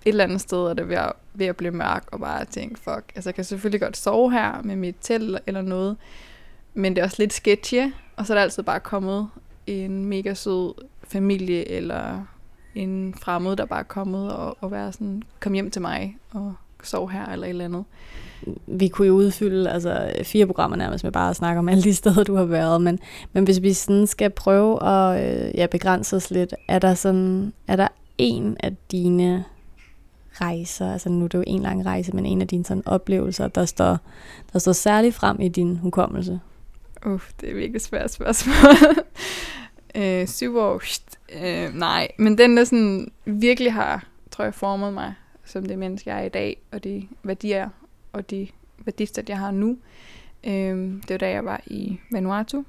eller 0.10 0.24
andet 0.24 0.42
sted, 0.42 0.58
og 0.58 0.77
det 0.77 0.89
var 0.89 1.16
ved 1.34 1.46
at 1.46 1.58
blive 1.58 1.72
mørk, 1.72 2.04
og 2.12 2.20
bare 2.20 2.46
tænke, 2.46 2.80
fuck, 2.80 3.12
altså 3.16 3.30
jeg 3.30 3.36
kan 3.36 3.44
selvfølgelig 3.44 3.82
godt 3.82 3.98
sove 3.98 4.32
her 4.32 4.62
med 4.62 4.75
mit 4.75 4.96
telt 5.01 5.39
eller 5.48 5.62
noget, 5.62 5.98
men 6.74 6.96
det 6.96 7.01
er 7.01 7.06
også 7.06 7.16
lidt 7.20 7.34
sketchy, 7.34 7.94
og 8.16 8.25
så 8.25 8.34
er 8.34 8.36
der 8.36 8.44
altid 8.44 8.63
bare 8.63 8.80
kommet 8.80 9.30
en 9.68 10.06
mega 10.06 10.34
sød 10.34 10.74
familie, 11.04 11.70
eller 11.72 12.25
en 12.75 13.13
fremmed, 13.22 13.56
der 13.56 13.66
bare 13.66 13.80
er 13.80 13.84
kommet 13.84 14.34
og, 14.34 14.58
og 14.62 14.72
være 14.72 14.92
sådan, 14.92 15.24
kom 15.39 15.54
hjem 15.54 15.72
til 15.72 15.82
mig 15.82 16.18
og 16.32 16.56
sov 16.84 17.12
her, 17.12 17.25
eller 17.25 17.46
et 17.48 17.50
eller 17.50 17.66
andet. 17.66 17.86
Vi 18.67 18.88
kunne 18.88 19.08
jo 19.08 19.13
udfylde 19.13 19.70
altså, 19.70 20.12
fire 20.24 20.46
programmer 20.46 20.77
nærmest 20.77 21.03
med 21.03 21.12
bare 21.12 21.29
at 21.29 21.36
snakke 21.36 21.60
om 21.60 21.70
alle 21.70 21.84
de 21.84 21.94
steder, 21.94 22.24
du 22.24 22.36
har 22.36 22.46
været, 22.46 22.82
men, 22.82 23.00
men 23.34 23.44
hvis 23.44 23.62
vi 23.62 23.74
sådan 23.74 24.08
skal 24.08 24.29
prøve 24.29 24.84
at 24.84 25.24
øh, 25.24 25.56
ja, 25.56 25.65
begrænse 25.65 26.15
os 26.15 26.32
lidt, 26.32 26.53
er 26.67 26.79
der, 26.79 26.94
sådan, 26.94 27.53
er 27.67 27.75
der 27.75 27.88
en 28.17 28.58
af 28.60 28.75
dine 28.91 29.46
rejser, 30.34 30.94
altså 30.94 31.10
nu 31.10 31.24
er 31.24 31.27
det 31.27 31.38
jo 31.38 31.44
en 31.48 31.62
lang 31.62 31.86
rejse, 31.86 32.15
men 32.15 32.25
en 32.25 32.41
af 32.41 32.48
dine 32.48 32.65
sådan 32.65 32.84
oplevelser, 32.86 33.48
der 33.48 33.65
står, 33.65 33.98
der 34.53 34.60
står 34.60 34.72
særligt 34.72 35.15
frem 35.15 35.41
i 35.41 35.48
din 35.48 35.77
hukommelse? 35.77 36.39
Uff, 37.06 37.32
det 37.41 37.50
er 37.50 37.56
virkelig 37.56 37.82
svært 37.82 38.12
spørgsmål. 38.12 38.56
øh, 40.01 40.27
syv 40.27 40.58
år, 40.58 40.82
øh, 41.41 41.74
nej. 41.74 42.08
Men 42.17 42.38
den, 42.38 42.58
der 42.58 42.63
sådan 42.63 43.12
virkelig 43.25 43.74
har, 43.74 44.06
tror 44.32 44.44
jeg, 44.44 44.53
formet 44.53 44.94
mig 44.94 45.13
som 45.48 45.65
det 45.65 45.79
menneske, 45.79 46.10
jeg 46.10 46.20
er 46.20 46.25
i 46.25 46.29
dag, 46.29 46.62
og 46.72 46.84
de 46.84 47.08
værdier 47.24 47.70
og 48.18 48.30
de 48.30 48.48
værdistat, 48.86 49.30
jeg 49.30 49.40
har 49.40 49.52
nu, 49.52 49.78
Øhm, 50.48 51.02
det 51.02 51.10
var 51.10 51.18
da 51.18 51.30
jeg 51.30 51.46
var 51.46 51.62
i 51.66 52.00
Vanuatu, 52.12 52.64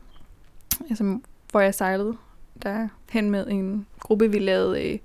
altså, 0.90 1.18
hvor 1.50 1.60
jeg 1.60 1.74
sejlede 1.74 2.16
der 2.62 2.88
hen 3.10 3.30
med 3.30 3.46
en 3.46 3.86
gruppe, 4.00 4.30
vi 4.30 4.38
lavede 4.38 4.92
øh, 4.92 4.98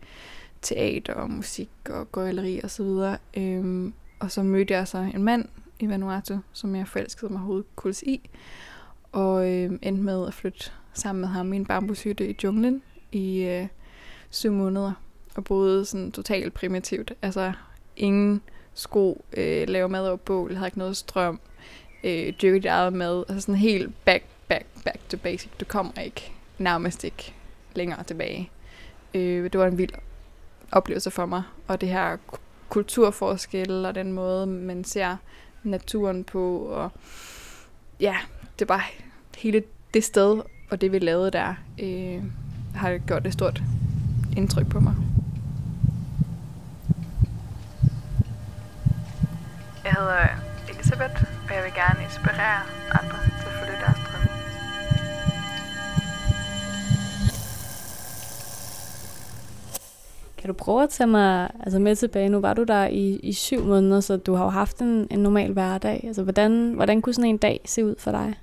teater 0.62 1.14
og 1.14 1.30
musik 1.30 1.70
og 1.90 2.12
gøjleri 2.12 2.60
og 2.64 2.72
så 2.72 2.84
videre. 2.84 3.18
Øhm, 3.38 3.94
og 4.20 4.32
så 4.32 4.44
mødte 4.44 4.74
jeg 4.74 4.88
så 4.88 4.98
en 4.98 5.24
mand 5.24 5.46
i 5.80 5.90
Vanuatu, 5.90 6.38
som 6.54 6.76
jeg 6.76 6.88
forelskede 6.88 7.34
mig 7.34 7.42
hovedkuls 7.42 8.04
i 8.04 8.30
og 9.12 9.52
øh, 9.52 9.72
endte 9.82 10.04
med 10.04 10.28
at 10.28 10.34
flytte 10.34 10.72
sammen 10.94 11.22
med 11.22 11.30
ham 11.30 11.54
i 11.54 11.56
en 11.56 11.66
bambushytte 11.66 12.30
i 12.30 12.36
junglen 12.44 12.82
i 13.12 13.44
øh, 13.44 13.68
syv 14.30 14.52
måneder, 14.52 14.92
og 15.36 15.44
boede 15.44 15.86
sådan 15.86 16.12
totalt 16.12 16.54
primitivt. 16.54 17.14
Altså 17.22 17.54
ingen 17.96 18.42
sko, 18.74 19.26
øh, 19.38 19.70
lave 19.70 19.90
mad 19.90 20.08
over 20.08 20.16
bål, 20.16 20.56
havde 20.56 20.68
ikke 20.68 20.78
noget 20.78 20.98
strøm, 20.98 21.40
øh, 22.04 22.34
dyrke 22.42 22.56
dit 22.56 22.66
eget 22.66 22.94
mad. 22.94 23.24
Altså 23.30 23.42
sådan 23.42 23.56
helt 23.56 24.06
back, 24.06 24.24
back, 24.48 24.66
back 24.86 25.10
to 25.10 25.18
basic. 25.18 25.50
Du 25.60 25.66
kommer 25.66 26.02
ikke, 26.02 26.32
nærmest 26.58 27.04
ikke 27.04 27.34
længere 27.76 28.04
tilbage. 28.04 28.50
Øh, 29.14 29.44
det 29.44 29.60
var 29.60 29.68
en 29.68 29.78
vild 29.78 29.94
oplevelse 30.72 31.12
for 31.12 31.26
mig. 31.26 31.44
Og 31.68 31.82
det 31.82 31.90
her 31.90 32.18
kulturforskel 32.70 33.86
og 33.86 33.96
den 33.96 34.14
måde, 34.14 34.48
man 34.48 34.84
ser 34.84 35.18
naturen 35.64 36.24
på. 36.24 36.58
Og 36.58 36.92
ja, 38.00 38.16
det 38.60 38.70
var 38.70 38.92
hele 39.38 39.64
det 39.94 40.04
sted 40.04 40.42
og 40.70 40.82
det, 40.82 40.92
vi 40.92 41.00
lavede 41.00 41.32
der, 41.32 41.54
øh, 41.80 42.24
har 42.76 42.98
gjort 42.98 43.28
et 43.28 43.34
stort 43.34 43.64
indtryk 44.38 44.70
på 44.70 44.80
mig. 44.80 45.13
Jeg 49.86 49.94
hedder 49.94 50.28
Elisabeth, 50.70 51.24
og 51.48 51.56
jeg 51.56 51.64
vil 51.64 51.74
gerne 51.74 52.04
inspirere 52.04 52.62
andre 53.00 53.18
til 53.40 53.48
at 53.48 53.54
følge 53.60 53.78
deres 53.80 54.00
drømme. 54.08 54.30
Kan 60.38 60.48
du 60.48 60.54
prøve 60.54 60.84
at 60.84 60.90
tage 60.90 61.08
mig 61.08 61.50
altså 61.60 61.80
med 61.80 61.96
tilbage? 61.96 62.30
Nu 62.30 62.40
var 62.40 62.54
du 62.54 62.64
der 62.64 62.86
i, 62.86 63.16
i 63.16 63.34
syv 63.34 63.66
måneder, 63.66 64.00
så 64.00 64.18
du 64.18 64.34
har 64.34 64.44
jo 64.44 64.50
haft 64.50 64.82
en, 64.82 65.08
en 65.12 65.20
normal 65.20 65.54
hverdag. 65.54 66.04
Altså, 66.08 66.24
hvordan, 66.24 66.74
hvordan 66.74 67.02
kunne 67.02 67.14
sådan 67.14 67.30
en 67.30 67.38
dag 67.38 67.62
se 67.66 67.86
ud 67.86 67.96
for 68.00 68.12
dig? 68.12 68.36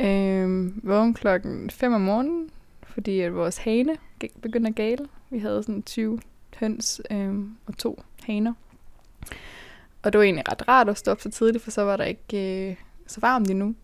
Øhm, 0.00 0.80
vågen 0.82 1.14
klokken 1.14 1.70
5 1.70 1.92
om 1.92 2.00
morgenen, 2.00 2.50
fordi 2.82 3.20
at 3.20 3.34
vores 3.34 3.58
hane 3.58 3.96
begynder 4.42 4.68
at 4.68 4.76
gale. 4.76 5.06
Vi 5.30 5.38
havde 5.38 5.62
sådan 5.62 5.82
20 5.82 6.20
høns 6.60 7.00
øhm, 7.10 7.56
og 7.66 7.76
to 7.78 8.02
haner. 8.26 8.52
Og 10.02 10.12
det 10.12 10.18
var 10.18 10.24
egentlig 10.24 10.52
ret 10.52 10.68
rart 10.68 10.88
at 10.88 10.98
stå 10.98 11.10
op 11.10 11.20
så 11.20 11.30
tidligt, 11.30 11.64
for 11.64 11.70
så 11.70 11.82
var 11.82 11.96
der 11.96 12.04
ikke 12.04 12.68
øh, 12.70 12.76
så 13.06 13.20
varmt 13.20 13.50
endnu. 13.50 13.74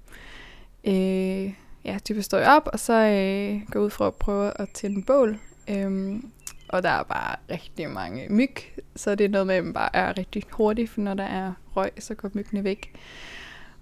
Øh, 0.85 1.55
ja, 1.85 1.99
typisk 2.05 2.27
står 2.27 2.39
jeg 2.39 2.49
op, 2.57 2.69
og 2.73 2.79
så 2.79 2.93
øh, 2.93 3.71
går 3.71 3.81
ud 3.81 3.91
for 3.91 4.07
at 4.07 4.15
prøve 4.15 4.53
at 4.61 4.69
tænde 4.71 5.03
bål. 5.03 5.39
Øh, 5.69 6.21
og 6.69 6.83
der 6.83 6.89
er 6.89 7.03
bare 7.03 7.37
rigtig 7.51 7.91
mange 7.91 8.27
myg, 8.31 8.55
så 8.97 9.15
det 9.15 9.25
er 9.25 9.29
noget 9.29 9.47
med, 9.47 9.55
at 9.55 9.65
man 9.65 9.73
bare 9.73 9.97
er 9.97 10.19
rigtig 10.19 10.43
hurtig, 10.53 10.89
for 10.89 11.01
når 11.01 11.15
der 11.15 11.25
er 11.25 11.53
røg, 11.77 11.91
så 11.99 12.15
går 12.15 12.31
myggene 12.33 12.65
væk. 12.65 12.95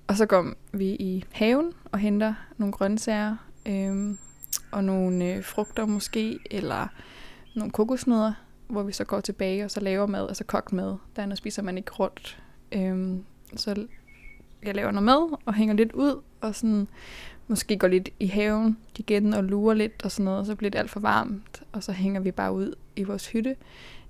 Og 0.07 0.17
så 0.17 0.27
går 0.27 0.53
vi 0.73 0.85
i 0.85 1.25
haven 1.33 1.73
og 1.93 1.99
henter 1.99 2.35
nogle 2.57 2.73
grøntsager 2.73 3.37
øh, 3.67 4.15
og 4.71 4.85
nogle 4.85 5.25
øh, 5.25 5.45
frugter 5.45 5.87
måske, 5.87 6.39
eller 6.51 6.87
nogle 7.55 7.71
kokosnødder, 7.71 8.33
hvor 8.73 8.83
vi 8.83 8.93
så 8.93 9.05
går 9.05 9.21
tilbage 9.21 9.65
og 9.65 9.71
så 9.71 9.81
laver 9.81 10.07
mad, 10.07 10.29
altså 10.29 10.45
kogt 10.45 10.73
mad. 10.73 10.97
Der 11.17 11.35
spiser 11.35 11.63
man 11.63 11.79
ikke 11.79 11.93
rundt. 11.93 12.43
Øhm, 12.73 13.25
så 13.57 13.87
jeg 14.63 14.75
laver 14.75 14.91
noget 14.91 15.05
mad 15.05 15.39
og 15.47 15.55
hænger 15.55 15.75
lidt 15.75 15.93
ud, 15.93 16.21
og 16.41 16.55
sådan 16.55 16.89
måske 17.49 17.79
går 17.79 17.89
lidt 17.89 18.09
i 18.21 18.27
haven 18.27 18.79
igen 18.99 19.35
og 19.35 19.45
lurer 19.45 19.75
lidt 19.75 20.05
og 20.05 20.11
sådan 20.11 20.25
noget, 20.25 20.41
og 20.41 20.47
så 20.47 20.55
bliver 20.55 20.71
det 20.71 20.79
alt 20.79 20.91
for 20.91 21.01
varmt, 21.01 21.63
og 21.73 21.83
så 21.83 21.93
hænger 21.93 22.21
vi 22.21 22.31
bare 22.31 22.53
ud 22.53 22.75
i 22.97 23.05
vores 23.05 23.27
hytte 23.27 23.57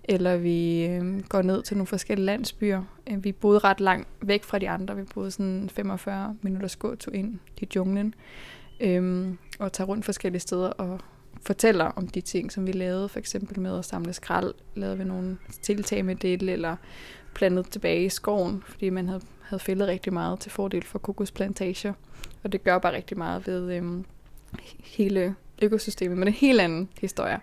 eller 0.04 0.36
vi 0.36 0.86
øh, 0.86 1.20
går 1.28 1.42
ned 1.42 1.62
til 1.62 1.76
nogle 1.76 1.86
forskellige 1.86 2.26
landsbyer. 2.26 2.82
Øh, 3.10 3.24
vi 3.24 3.32
boede 3.32 3.58
ret 3.58 3.80
langt 3.80 4.08
væk 4.20 4.44
fra 4.44 4.58
de 4.58 4.68
andre. 4.68 4.96
Vi 4.96 5.02
boede 5.14 5.30
sådan 5.30 5.70
45 5.70 6.36
minutter 6.42 6.76
gåtur 6.78 7.12
ind 7.12 7.38
i 7.60 7.68
junglen, 7.76 8.14
øh, 8.80 9.28
og 9.58 9.72
tager 9.72 9.88
rundt 9.88 10.04
forskellige 10.04 10.40
steder 10.40 10.68
og 10.68 11.00
fortæller 11.42 11.84
om 11.84 12.08
de 12.08 12.20
ting, 12.20 12.52
som 12.52 12.66
vi 12.66 12.72
lavede. 12.72 13.08
For 13.08 13.18
eksempel 13.18 13.60
med 13.60 13.78
at 13.78 13.84
samle 13.84 14.12
skrald, 14.12 14.54
lavede 14.74 14.98
vi 14.98 15.04
nogle 15.04 15.38
tiltag 15.62 16.04
med 16.04 16.16
det, 16.16 16.42
eller 16.42 16.76
plantet 17.34 17.70
tilbage 17.70 18.04
i 18.04 18.08
skoven, 18.08 18.62
fordi 18.66 18.90
man 18.90 19.08
havde, 19.08 19.20
havde 19.42 19.60
fældet 19.60 19.88
rigtig 19.88 20.12
meget 20.12 20.40
til 20.40 20.50
fordel 20.50 20.82
for 20.82 20.98
kokosplantager. 20.98 21.92
Og 22.42 22.52
det 22.52 22.64
gør 22.64 22.78
bare 22.78 22.96
rigtig 22.96 23.18
meget 23.18 23.46
ved 23.46 23.72
øhm, 23.72 24.04
hele 24.78 25.34
økosystemet, 25.62 26.18
men 26.18 26.26
det 26.26 26.32
er 26.32 26.36
en 26.36 26.40
helt 26.40 26.60
anden 26.60 26.88
historie. 27.00 27.40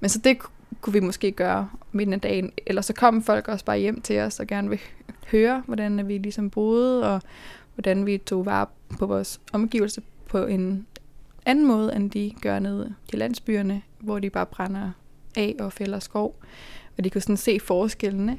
Men 0.00 0.10
så 0.10 0.18
det 0.18 0.38
kunne 0.80 0.92
vi 0.92 1.00
måske 1.00 1.32
gøre 1.32 1.68
midten 1.92 2.14
af 2.14 2.20
dagen. 2.20 2.52
Eller 2.66 2.82
så 2.82 2.92
kom 2.92 3.22
folk 3.22 3.48
også 3.48 3.64
bare 3.64 3.78
hjem 3.78 4.00
til 4.00 4.18
os 4.20 4.40
og 4.40 4.46
gerne 4.46 4.68
vil 4.68 4.80
høre, 5.30 5.62
hvordan 5.66 6.08
vi 6.08 6.18
ligesom 6.18 6.50
boede, 6.50 7.14
og 7.14 7.22
hvordan 7.74 8.06
vi 8.06 8.18
tog 8.18 8.46
vare 8.46 8.66
på 8.98 9.06
vores 9.06 9.40
omgivelser 9.52 10.02
på 10.28 10.46
en 10.46 10.86
anden 11.48 11.66
måde, 11.66 11.96
end 11.96 12.10
de 12.10 12.32
gør 12.40 12.58
nede 12.58 12.94
i 13.12 13.16
landsbyerne, 13.16 13.82
hvor 13.98 14.18
de 14.18 14.30
bare 14.30 14.46
brænder 14.46 14.90
af 15.36 15.56
og 15.60 15.72
fælder 15.72 15.98
skov. 15.98 16.42
Og 16.98 17.04
de 17.04 17.10
kunne 17.10 17.20
sådan 17.20 17.36
se 17.36 17.60
forskellene. 17.60 18.38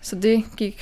Så 0.00 0.16
det 0.16 0.44
gik 0.56 0.80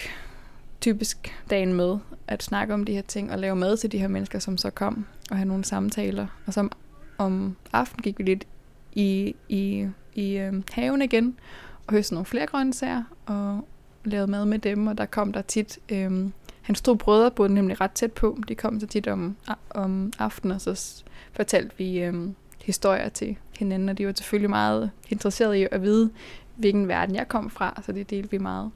typisk 0.80 1.34
dagen 1.50 1.74
med 1.74 1.98
at 2.26 2.42
snakke 2.42 2.74
om 2.74 2.84
de 2.84 2.92
her 2.92 3.02
ting 3.02 3.32
og 3.32 3.38
lave 3.38 3.56
mad 3.56 3.76
til 3.76 3.92
de 3.92 3.98
her 3.98 4.08
mennesker, 4.08 4.38
som 4.38 4.58
så 4.58 4.70
kom 4.70 5.06
og 5.30 5.36
have 5.36 5.48
nogle 5.48 5.64
samtaler. 5.64 6.26
Og 6.46 6.52
så 6.52 6.60
om, 6.60 6.72
om 7.18 7.56
aftenen 7.72 8.02
gik 8.02 8.18
vi 8.18 8.24
lidt 8.24 8.46
i, 8.92 9.34
i 9.48 9.88
i 10.16 10.38
øh, 10.38 10.62
haven 10.72 11.02
igen 11.02 11.38
og 11.86 11.94
høste 11.94 12.14
nogle 12.14 12.26
flere 12.26 12.46
grøntsager 12.46 13.02
og 13.26 13.68
lavede 14.04 14.30
mad 14.30 14.44
med 14.44 14.58
dem, 14.58 14.86
og 14.86 14.98
der 14.98 15.06
kom 15.06 15.32
der 15.32 15.42
tit, 15.42 15.78
øh, 15.88 16.28
hans 16.66 16.80
to 16.80 16.94
brødre 16.94 17.30
boede 17.30 17.54
nemlig 17.54 17.80
ret 17.80 17.90
tæt 17.90 18.12
på, 18.12 18.38
de 18.48 18.54
kom 18.54 18.80
så 18.80 18.86
tit 18.86 19.06
om, 19.06 19.36
om 19.70 20.12
aftenen, 20.18 20.54
og 20.54 20.60
så 20.60 21.02
fortalte 21.32 21.70
vi 21.78 21.98
øhm, 21.98 22.34
historier 22.64 23.08
til 23.08 23.36
hinanden, 23.58 23.88
og 23.88 23.98
de 23.98 24.06
var 24.06 24.12
selvfølgelig 24.16 24.50
meget 24.50 24.90
interesserede 25.10 25.60
i 25.60 25.66
at 25.70 25.82
vide, 25.82 26.10
hvilken 26.56 26.88
verden 26.88 27.14
jeg 27.14 27.28
kom 27.28 27.50
fra, 27.50 27.82
så 27.86 27.92
det 27.92 28.10
delte 28.10 28.30
vi 28.30 28.38
meget. 28.38 28.70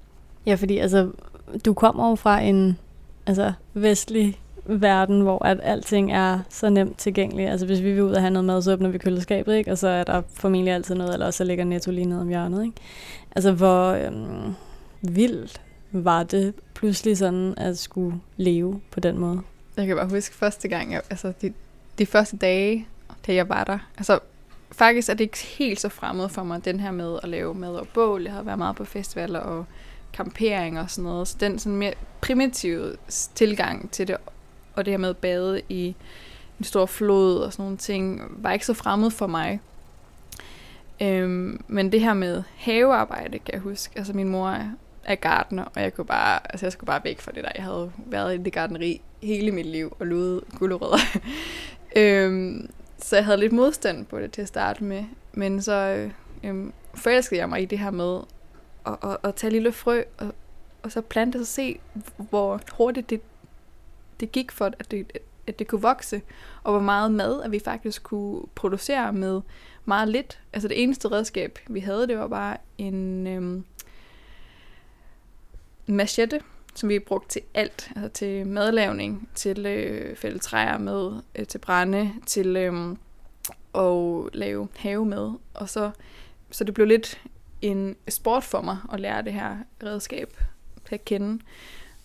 Ja, 0.47 0.55
fordi 0.55 0.79
altså, 0.79 1.11
du 1.65 1.75
kommer 1.75 2.09
jo 2.09 2.15
fra 2.15 2.41
en 2.41 2.79
altså, 3.27 3.53
vestlig 3.75 4.41
verden, 4.65 5.21
hvor 5.21 5.45
at 5.45 5.61
alting 5.63 6.13
er 6.13 6.39
så 6.49 6.71
nemt 6.71 6.99
tilgængeligt. 6.99 7.51
Altså 7.51 7.67
hvis 7.67 7.83
vi 7.83 7.93
vil 7.93 8.03
ud 8.03 8.13
og 8.13 8.21
have 8.21 8.31
noget 8.31 8.45
mad, 8.45 8.63
så 8.63 8.73
åbner 8.73 8.89
vi 8.89 8.99
køleskabet, 8.99 9.57
ikke? 9.57 9.73
og 9.73 9.79
så 9.79 9.89
er 9.89 10.05
der 10.05 10.23
formentlig 10.35 10.75
altid 10.75 10.95
noget, 10.95 11.13
eller 11.13 11.31
så 11.31 11.45
ligger 11.45 11.65
Netto 11.65 11.91
lige 11.91 12.05
nede 12.05 12.21
om 12.21 12.29
hjørnet. 12.29 12.65
Ikke? 12.65 12.77
Altså 13.37 13.53
hvor 13.53 13.91
øhm, 13.91 14.55
vildt 15.03 15.61
var 15.93 16.23
det 16.23 16.55
pludselig 16.75 17.19
sådan 17.19 17.55
at 17.57 17.79
skulle 17.79 18.21
leve 18.37 18.81
på 18.91 19.01
den 19.01 19.19
måde? 19.19 19.41
Jeg 19.77 19.87
kan 19.87 19.97
bare 19.97 20.09
huske 20.09 20.35
første 20.35 20.69
gang, 20.69 20.93
jeg, 20.93 21.03
altså 21.11 21.33
de, 21.43 21.53
de 21.99 22.07
første 22.07 22.37
dage, 22.37 22.87
da 23.27 23.35
jeg 23.35 23.49
var 23.49 23.65
der. 23.65 23.79
Altså 23.97 24.19
faktisk 24.73 25.09
er 25.09 25.15
det 25.15 25.25
ikke 25.25 25.39
helt 25.39 25.81
så 25.81 25.89
fremmed 25.89 26.29
for 26.29 26.43
mig, 26.43 26.65
den 26.65 26.81
her 26.81 26.91
med 26.91 27.19
at 27.23 27.29
lave 27.29 27.55
mad 27.55 27.75
og 27.75 27.89
bål. 27.89 28.23
Jeg 28.23 28.33
har 28.33 28.43
været 28.43 28.59
meget 28.59 28.77
på 28.77 28.85
festivaler 28.85 29.39
og 29.39 29.67
campering 30.13 30.81
og 30.81 30.91
sådan 30.91 31.05
noget. 31.05 31.29
Så 31.29 31.37
den 31.41 31.59
sådan 31.59 31.77
mere 31.77 31.95
primitive 32.21 32.97
tilgang 33.35 33.91
til 33.91 34.09
det 34.09 34.17
og 34.75 34.85
det 34.85 34.93
her 34.93 34.99
med 34.99 35.09
at 35.09 35.17
bade 35.17 35.61
i 35.69 35.95
en 36.59 36.65
stor 36.65 36.87
flod 36.87 37.39
og 37.39 37.53
sådan 37.53 37.63
nogle 37.63 37.77
ting, 37.77 38.23
var 38.31 38.53
ikke 38.53 38.67
så 38.67 38.75
fremmed 38.75 39.11
for 39.11 39.27
mig. 39.27 39.61
Øhm, 41.03 41.65
men 41.69 41.93
det 41.93 42.01
her 42.01 42.15
med 42.15 42.43
havearbejde, 42.57 43.39
kan 43.39 43.55
jeg 43.55 43.61
huske. 43.61 43.93
Altså 43.99 44.13
min 44.13 44.29
mor 44.29 44.59
er 45.05 45.15
gardener, 45.15 45.65
og 45.65 45.83
jeg 45.83 45.95
kunne 45.95 46.05
bare, 46.05 46.53
altså 46.53 46.67
jeg 46.67 46.73
skulle 46.73 46.87
bare 46.87 47.05
væk 47.05 47.21
fra 47.21 47.33
det 47.33 47.45
der. 47.45 47.51
Jeg 47.55 47.65
havde 47.65 47.93
været 48.07 48.35
i 48.35 48.43
det 48.43 48.53
gardneri 48.53 49.01
hele 49.23 49.53
mit 49.53 49.67
liv 49.67 49.97
og 49.99 50.07
luet 50.07 50.45
gulerødder. 50.59 50.99
øhm, 51.97 52.71
så 52.99 53.17
jeg 53.17 53.25
havde 53.25 53.39
lidt 53.39 53.53
modstand 53.53 54.07
på 54.07 54.21
det 54.21 54.33
til 54.33 54.43
at 54.43 54.49
starte 54.49 54.85
med. 54.85 55.05
Men 55.33 55.63
så 55.63 55.73
øh, 55.73 56.11
øhm, 56.45 56.73
forelskede 56.95 57.41
jeg 57.41 57.49
mig 57.49 57.63
i 57.63 57.65
det 57.65 57.79
her 57.79 57.91
med 57.91 58.21
at, 58.87 58.97
at, 59.03 59.17
at 59.23 59.35
tage 59.35 59.51
lille 59.51 59.73
frø, 59.73 60.03
og, 60.19 60.35
og 60.83 60.93
så 60.93 61.01
plante 61.01 61.37
og 61.37 61.47
se, 61.47 61.81
hvor 62.17 62.61
hurtigt 62.73 63.11
det 63.11 63.21
det 64.21 64.33
gik 64.33 64.53
for, 64.53 64.65
at 64.65 64.91
det, 64.91 65.19
at 65.47 65.59
det 65.59 65.69
kunne 65.69 65.83
vokse, 65.83 66.23
og 66.63 66.73
hvor 66.73 66.81
meget 66.81 67.13
mad, 67.13 67.43
at 67.43 67.53
vi 67.53 67.59
faktisk 67.65 68.03
kunne 68.03 68.43
producere 68.55 69.13
med 69.13 69.41
meget 69.85 70.09
lidt. 70.09 70.41
Altså 70.53 70.69
det 70.69 70.83
eneste 70.83 71.11
redskab, 71.11 71.59
vi 71.69 71.81
havde, 71.81 72.07
det 72.07 72.19
var 72.19 72.29
bare 72.29 72.57
en 72.79 73.27
øhm, 73.27 73.65
machete, 75.87 76.41
som 76.75 76.89
vi 76.89 76.99
brugte 76.99 77.29
til 77.29 77.43
alt. 77.55 77.91
Altså 77.97 78.09
til 78.09 78.47
madlavning, 78.47 79.29
til 79.35 79.67
øh, 79.67 80.17
fælde 80.17 80.39
træer 80.39 80.79
med, 80.79 81.13
øh, 81.35 81.47
til 81.47 81.59
brænde, 81.59 82.13
til 82.27 82.57
øh, 82.57 82.97
at 83.75 84.35
lave 84.35 84.69
have 84.77 85.05
med. 85.05 85.31
Og 85.55 85.69
så, 85.69 85.91
så 86.51 86.65
det 86.65 86.75
blev 86.75 86.87
lidt 86.87 87.23
en 87.63 87.97
sport 88.09 88.45
for 88.45 88.61
mig 88.61 88.79
at 88.93 89.01
lære 89.01 89.23
det 89.23 89.33
her 89.33 89.57
redskab 89.83 90.37
at 90.93 91.05
kende 91.05 91.43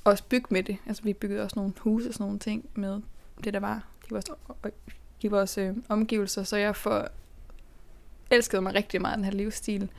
også 0.03 0.23
bygge 0.23 0.47
med 0.49 0.63
det. 0.63 0.77
Altså 0.85 1.03
vi 1.03 1.13
byggede 1.13 1.43
også 1.43 1.59
nogle 1.59 1.73
huse 1.77 2.09
og 2.09 2.13
sådan 2.13 2.23
nogle 2.23 2.39
ting 2.39 2.69
med 2.73 3.01
det, 3.43 3.53
der 3.53 3.59
var 3.59 3.87
i 4.07 4.07
vores, 4.09 4.25
i 5.21 5.27
vores 5.27 5.57
øh, 5.57 5.75
omgivelser. 5.89 6.43
Så 6.43 6.57
jeg 6.57 6.75
for, 6.75 7.07
elskede 8.31 8.61
mig 8.61 8.75
rigtig 8.75 9.01
meget 9.01 9.17
den 9.17 9.25
her 9.25 9.31
livsstil. 9.31 9.89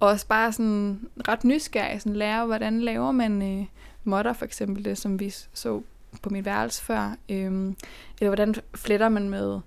Og 0.00 0.08
også 0.08 0.26
bare 0.26 0.52
sådan 0.52 1.08
ret 1.28 1.44
nysgerrig, 1.44 2.02
sådan 2.02 2.16
lære, 2.16 2.46
hvordan 2.46 2.80
laver 2.80 3.12
man 3.12 3.42
øh, 3.42 3.66
modder, 4.04 4.32
for 4.32 4.44
eksempel 4.44 4.84
det, 4.84 4.98
som 4.98 5.20
vi 5.20 5.30
så 5.30 5.82
på 6.22 6.30
mit 6.30 6.44
værelse 6.44 6.82
før. 6.82 7.16
Øh, 7.28 7.74
eller 8.20 8.28
hvordan 8.28 8.54
fletter 8.74 9.08
man 9.08 9.28
med 9.28 9.60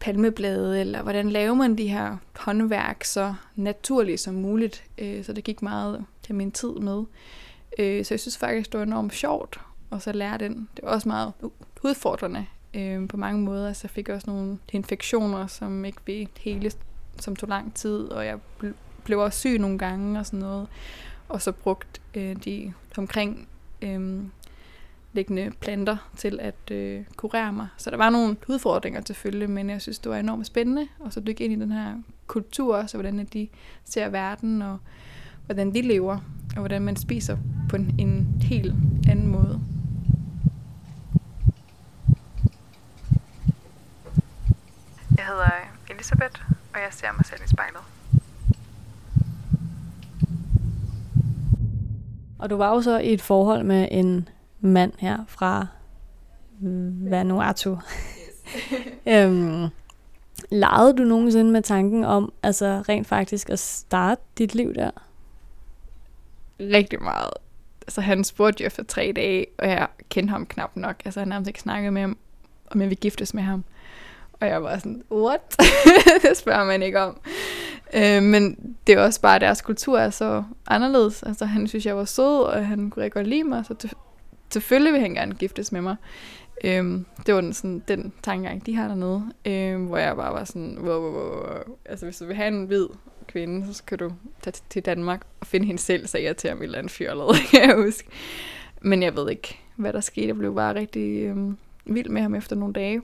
palmeblade, 0.00 0.80
eller 0.80 1.02
hvordan 1.02 1.30
laver 1.30 1.54
man 1.54 1.78
de 1.78 1.88
her 1.88 2.16
håndværk 2.36 3.04
så 3.04 3.34
naturligt 3.56 4.20
som 4.20 4.34
muligt. 4.34 4.84
Øh, 4.98 5.24
så 5.24 5.32
det 5.32 5.44
gik 5.44 5.62
meget 5.62 6.04
til 6.22 6.34
min 6.34 6.52
tid 6.52 6.72
med. 6.72 7.04
Øh, 7.78 8.04
så 8.04 8.14
jeg 8.14 8.20
synes 8.20 8.38
faktisk, 8.38 8.72
det 8.72 8.80
var 8.80 8.86
enormt 8.86 9.14
sjovt, 9.14 9.60
og 9.90 10.02
så 10.02 10.12
lære 10.12 10.38
den. 10.38 10.68
Det 10.76 10.84
var 10.84 10.90
også 10.90 11.08
meget 11.08 11.32
udfordrende 11.82 12.46
øh, 12.74 13.08
på 13.08 13.16
mange 13.16 13.42
måder. 13.42 13.72
Så 13.72 13.80
jeg 13.84 13.90
fik 13.90 14.08
også 14.08 14.30
nogle 14.30 14.58
infektioner, 14.72 15.46
som 15.46 15.84
ikke 15.84 16.00
ved 16.06 16.26
hele, 16.40 16.70
som 17.20 17.36
tog 17.36 17.48
lang 17.48 17.74
tid, 17.74 17.98
og 17.98 18.26
jeg 18.26 18.38
blev 19.06 19.18
også 19.18 19.38
syg 19.38 19.58
nogle 19.58 19.78
gange 19.78 20.18
og 20.18 20.26
sådan 20.26 20.38
noget. 20.38 20.68
Og 21.28 21.42
så 21.42 21.52
brugt 21.52 22.00
øh, 22.14 22.36
de 22.44 22.72
omkring 22.96 23.48
øh, 23.82 24.22
liggende 25.12 25.52
planter 25.60 25.96
til 26.16 26.40
at 26.40 26.70
øh, 26.70 27.04
kurere 27.16 27.52
mig. 27.52 27.68
Så 27.76 27.90
der 27.90 27.96
var 27.96 28.10
nogle 28.10 28.36
udfordringer 28.48 29.00
selvfølgelig, 29.06 29.50
men 29.50 29.70
jeg 29.70 29.82
synes, 29.82 29.98
det 29.98 30.10
var 30.10 30.16
enormt 30.18 30.46
spændende. 30.46 30.88
Og 30.98 31.12
så 31.12 31.20
dykke 31.20 31.44
ind 31.44 31.52
i 31.52 31.56
den 31.56 31.72
her 31.72 31.94
kultur, 32.26 32.86
så 32.86 32.96
hvordan 32.96 33.28
de 33.32 33.48
ser 33.84 34.08
verden, 34.08 34.62
og 34.62 34.78
hvordan 35.46 35.74
de 35.74 35.82
lever, 35.82 36.18
og 36.50 36.58
hvordan 36.58 36.82
man 36.82 36.96
spiser 36.96 37.36
på 37.68 37.76
en, 37.76 37.94
en 37.98 38.42
helt 38.42 38.74
anden 39.08 39.26
måde. 39.26 39.60
Jeg 45.16 45.26
hedder 45.26 45.50
Elisabeth, 45.90 46.40
og 46.74 46.80
jeg 46.80 46.88
ser 46.90 47.12
mig 47.16 47.26
selv 47.26 47.40
i 47.44 47.48
spejlet. 47.48 47.95
Og 52.38 52.50
du 52.50 52.56
var 52.56 52.74
jo 52.74 52.82
så 52.82 52.98
i 52.98 53.12
et 53.12 53.22
forhold 53.22 53.64
med 53.64 53.88
en 53.90 54.28
mand 54.60 54.92
her 54.98 55.18
fra 55.28 55.66
Vanuatu. 57.10 57.70
Yes. 57.72 58.66
øhm, 59.14 59.68
legede 60.50 60.96
du 60.96 61.02
nogensinde 61.02 61.50
med 61.50 61.62
tanken 61.62 62.04
om 62.04 62.32
altså 62.42 62.82
rent 62.88 63.06
faktisk 63.06 63.50
at 63.50 63.58
starte 63.58 64.22
dit 64.38 64.54
liv 64.54 64.74
der? 64.74 64.90
Rigtig 66.60 67.02
meget. 67.02 67.30
Altså 67.82 68.00
han 68.00 68.24
spurgte 68.24 68.62
jo 68.62 68.66
efter 68.66 68.84
tre 68.84 69.12
dage, 69.16 69.46
og 69.58 69.68
jeg 69.68 69.88
kendte 70.08 70.30
ham 70.30 70.46
knap 70.46 70.76
nok. 70.76 71.02
Altså 71.04 71.20
han 71.20 71.28
nærmest 71.28 71.48
ikke 71.48 71.60
snakket 71.60 71.92
med 71.92 72.02
ham, 72.02 72.16
om 72.70 72.80
jeg 72.80 72.88
ville 72.88 73.00
giftes 73.00 73.34
med 73.34 73.42
ham. 73.42 73.64
Og 74.40 74.46
jeg 74.46 74.62
var 74.62 74.78
sådan, 74.78 75.02
what? 75.12 75.40
det 76.22 76.36
spørger 76.36 76.64
man 76.64 76.82
ikke 76.82 77.00
om. 77.00 77.20
Øh, 77.94 78.22
men 78.22 78.74
det 78.86 78.94
er 78.94 79.00
også 79.00 79.20
bare, 79.20 79.34
at 79.34 79.40
deres 79.40 79.62
kultur 79.62 79.98
er 79.98 80.10
så 80.10 80.44
anderledes. 80.66 81.22
Altså 81.22 81.44
han 81.44 81.66
synes, 81.66 81.86
jeg 81.86 81.96
var 81.96 82.04
sød, 82.04 82.42
og 82.42 82.66
han 82.66 82.90
kunne 82.90 83.02
rigtig 83.02 83.12
godt 83.12 83.26
lide 83.26 83.44
mig, 83.44 83.64
så 83.64 83.94
selvfølgelig 84.50 84.92
vil 84.92 85.00
han 85.00 85.14
gerne 85.14 85.34
giftes 85.34 85.72
med 85.72 85.80
mig. 85.80 85.96
Øhm, 86.64 87.06
det 87.26 87.34
var 87.34 87.40
den, 87.40 87.52
sådan, 87.52 87.82
den 87.88 88.12
tankegang, 88.22 88.66
de 88.66 88.74
har 88.74 88.88
dernede, 88.88 89.22
øhm, 89.44 89.84
hvor 89.84 89.96
jeg 89.96 90.16
bare 90.16 90.32
var 90.32 90.44
sådan, 90.44 90.78
wow, 90.78 91.00
wow, 91.00 91.12
wow. 91.12 91.76
altså 91.84 92.06
hvis 92.06 92.18
du 92.18 92.26
vil 92.26 92.36
have 92.36 92.48
en 92.48 92.64
hvid 92.64 92.86
kvinde, 93.28 93.74
så 93.74 93.84
kan 93.84 93.98
du 93.98 94.12
tage 94.42 94.56
til 94.70 94.82
Danmark 94.82 95.26
og 95.40 95.46
finde 95.46 95.66
hende 95.66 95.82
selv, 95.82 96.06
sagde 96.06 96.26
jeg 96.26 96.36
til 96.36 96.50
ham 96.50 96.58
et 96.58 96.64
eller 96.64 96.78
andet 96.78 96.92
fjollet, 96.92 97.36
kan 97.50 97.68
jeg 97.68 97.76
huske. 97.76 98.08
Men 98.80 99.02
jeg 99.02 99.16
ved 99.16 99.30
ikke, 99.30 99.58
hvad 99.76 99.92
der 99.92 100.00
skete. 100.00 100.26
Jeg 100.26 100.36
blev 100.36 100.54
bare 100.54 100.74
rigtig 100.74 101.22
øhm, 101.22 101.58
vild 101.84 102.08
med 102.08 102.22
ham 102.22 102.34
efter 102.34 102.56
nogle 102.56 102.74
dage, 102.74 103.02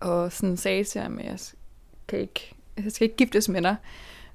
og 0.00 0.32
sådan 0.32 0.56
sagde 0.56 0.84
til 0.84 1.00
ham, 1.00 1.18
at 1.18 1.24
jeg 1.24 1.38
kan 2.08 2.18
ikke, 2.18 2.54
jeg 2.76 2.92
skal 2.92 3.04
ikke 3.04 3.16
giftes 3.16 3.48
med 3.48 3.62
dig, 3.62 3.76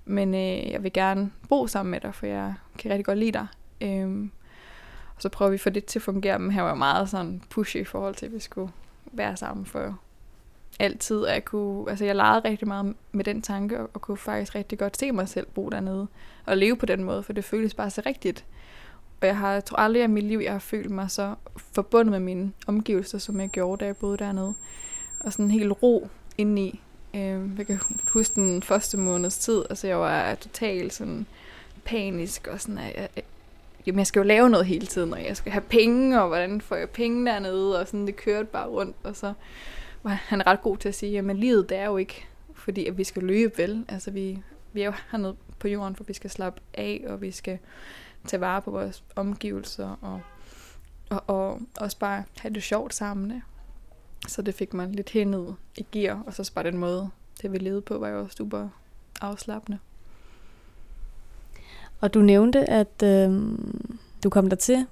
men 0.05 0.33
øh, 0.33 0.71
jeg 0.71 0.83
vil 0.83 0.93
gerne 0.93 1.31
bo 1.49 1.67
sammen 1.67 1.91
med 1.91 1.99
dig, 1.99 2.15
for 2.15 2.25
jeg 2.25 2.53
kan 2.77 2.91
rigtig 2.91 3.05
godt 3.05 3.17
lide 3.17 3.31
dig. 3.31 3.47
Øhm, 3.81 4.31
og 5.15 5.21
så 5.21 5.29
prøver 5.29 5.49
vi 5.49 5.55
at 5.55 5.61
få 5.61 5.69
det 5.69 5.85
til 5.85 5.99
at 5.99 6.03
fungere, 6.03 6.39
men 6.39 6.51
han 6.51 6.63
var 6.63 6.75
meget 6.75 7.09
sådan 7.09 7.41
pushy 7.49 7.77
i 7.77 7.83
forhold 7.83 8.15
til, 8.15 8.25
at 8.25 8.33
vi 8.33 8.39
skulle 8.39 8.71
være 9.11 9.37
sammen 9.37 9.65
for 9.65 9.99
altid. 10.79 11.17
Og 11.17 11.33
jeg, 11.33 11.45
kunne, 11.45 11.89
altså 11.89 12.05
jeg 12.05 12.15
legede 12.15 12.41
rigtig 12.45 12.67
meget 12.67 12.95
med 13.11 13.23
den 13.23 13.41
tanke, 13.41 13.79
og 13.79 14.01
kunne 14.01 14.17
faktisk 14.17 14.55
rigtig 14.55 14.79
godt 14.79 14.97
se 14.97 15.11
mig 15.11 15.29
selv 15.29 15.47
bo 15.53 15.69
dernede, 15.69 16.07
og 16.45 16.57
leve 16.57 16.75
på 16.77 16.85
den 16.85 17.03
måde, 17.03 17.23
for 17.23 17.33
det 17.33 17.43
føles 17.43 17.73
bare 17.73 17.89
så 17.89 18.01
rigtigt. 18.05 18.45
Og 19.21 19.27
jeg 19.27 19.37
har, 19.37 19.53
jeg 19.53 19.65
tror 19.65 19.77
aldrig 19.77 20.03
i 20.03 20.07
mit 20.07 20.23
liv, 20.23 20.39
jeg 20.39 20.51
har 20.51 20.59
følt 20.59 20.91
mig 20.91 21.11
så 21.11 21.35
forbundet 21.57 22.11
med 22.11 22.19
mine 22.19 22.51
omgivelser, 22.67 23.17
som 23.17 23.39
jeg 23.39 23.49
gjorde, 23.49 23.79
da 23.79 23.85
jeg 23.85 23.97
boede 23.97 24.17
dernede. 24.17 24.53
Og 25.19 25.33
sådan 25.33 25.45
en 25.45 25.51
helt 25.51 25.83
ro 25.83 26.09
indeni. 26.37 26.81
Øh, 27.13 27.57
jeg 27.57 27.67
kan 27.67 27.79
huske 28.11 28.35
den 28.35 28.63
første 28.63 28.97
måneds 28.97 29.37
tid, 29.37 29.63
altså 29.69 29.87
jeg 29.87 29.99
var 29.99 30.35
totalt 30.35 30.93
sådan 30.93 31.25
panisk, 31.85 32.47
og 32.47 32.61
sådan, 32.61 32.77
at 32.77 32.95
jeg, 32.95 33.23
jamen 33.85 33.99
jeg 33.99 34.07
skal 34.07 34.19
jo 34.19 34.23
lave 34.23 34.49
noget 34.49 34.65
hele 34.65 34.87
tiden, 34.87 35.13
og 35.13 35.25
jeg 35.25 35.37
skal 35.37 35.51
have 35.51 35.61
penge, 35.61 36.21
og 36.21 36.27
hvordan 36.27 36.61
får 36.61 36.75
jeg 36.75 36.89
penge 36.89 37.25
dernede, 37.25 37.79
og 37.79 37.87
sådan 37.87 38.07
det 38.07 38.15
kørte 38.15 38.45
bare 38.45 38.67
rundt, 38.67 38.95
og 39.03 39.15
så 39.15 39.33
var 40.03 40.09
han 40.11 40.47
ret 40.47 40.61
god 40.61 40.77
til 40.77 40.89
at 40.89 40.95
sige, 40.95 41.11
jamen 41.11 41.37
livet 41.37 41.69
det 41.69 41.77
er 41.77 41.85
jo 41.85 41.97
ikke, 41.97 42.25
fordi 42.53 42.85
at 42.85 42.97
vi 42.97 43.03
skal 43.03 43.23
løbe 43.23 43.57
vel, 43.57 43.85
altså 43.87 44.11
vi, 44.11 44.39
vi 44.73 44.81
er 44.81 44.85
jo 44.85 44.93
hernede 45.11 45.35
på 45.59 45.67
jorden, 45.67 45.95
for 45.95 46.03
vi 46.03 46.13
skal 46.13 46.29
slappe 46.29 46.61
af, 46.73 47.03
og 47.07 47.21
vi 47.21 47.31
skal 47.31 47.57
tage 48.27 48.41
vare 48.41 48.61
på 48.61 48.71
vores 48.71 49.03
omgivelser, 49.15 49.97
og, 50.01 50.21
og, 51.09 51.23
og 51.27 51.61
også 51.77 51.97
bare 51.97 52.23
have 52.37 52.53
det 52.53 52.63
sjovt 52.63 52.93
sammen. 52.93 53.43
Så 54.27 54.41
det 54.41 54.55
fik 54.55 54.73
mig 54.73 54.87
lidt 54.87 55.09
hened 55.09 55.53
i 55.77 55.85
gear, 55.91 56.23
og 56.27 56.33
så 56.33 56.51
bare 56.55 56.65
den 56.65 56.77
måde, 56.77 57.09
det 57.41 57.51
vi 57.51 57.57
levede 57.57 57.81
på, 57.81 57.97
var 57.97 58.09
jo 58.09 58.27
super 58.27 58.69
afslappende. 59.21 59.79
Og 62.01 62.13
du 62.13 62.21
nævnte, 62.21 62.69
at 62.69 63.03
øh, 63.03 63.51
du 64.23 64.29
kom 64.29 64.49
der 64.49 64.55
til 64.55 64.85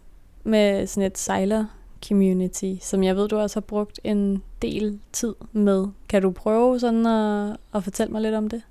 med 0.43 0.87
sådan 0.87 1.07
et 1.07 1.17
sejler 1.17 1.65
community, 2.07 2.73
som 2.81 3.03
jeg 3.03 3.15
ved, 3.15 3.27
du 3.27 3.37
også 3.37 3.55
har 3.55 3.61
brugt 3.61 3.99
en 4.03 4.43
del 4.61 4.99
tid 5.13 5.35
med. 5.51 5.87
Kan 6.09 6.21
du 6.21 6.31
prøve 6.31 6.79
sådan 6.79 7.05
at, 7.05 7.57
at 7.73 7.83
fortælle 7.83 8.11
mig 8.11 8.21
lidt 8.21 8.35
om 8.35 8.49
det? 8.49 8.61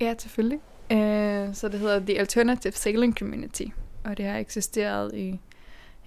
Ja, 0.00 0.14
selvfølgelig. 0.18 0.60
Uh, 0.90 1.54
så 1.54 1.68
det 1.72 1.80
hedder 1.80 1.98
The 1.98 2.18
Alternative 2.18 2.72
Sailing 2.72 3.18
Community, 3.18 3.64
og 4.04 4.16
det 4.16 4.24
har 4.24 4.38
eksisteret 4.38 5.14
i 5.14 5.40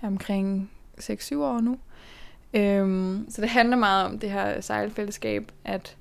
omkring 0.01 0.71
6-7 0.99 1.37
år 1.37 1.61
nu. 1.61 1.77
Øhm, 2.53 3.25
så 3.29 3.41
det 3.41 3.49
handler 3.49 3.77
meget 3.77 4.05
om 4.05 4.19
det 4.19 4.31
her 4.31 4.61
sejlfællesskab, 4.61 5.51
at, 5.65 5.97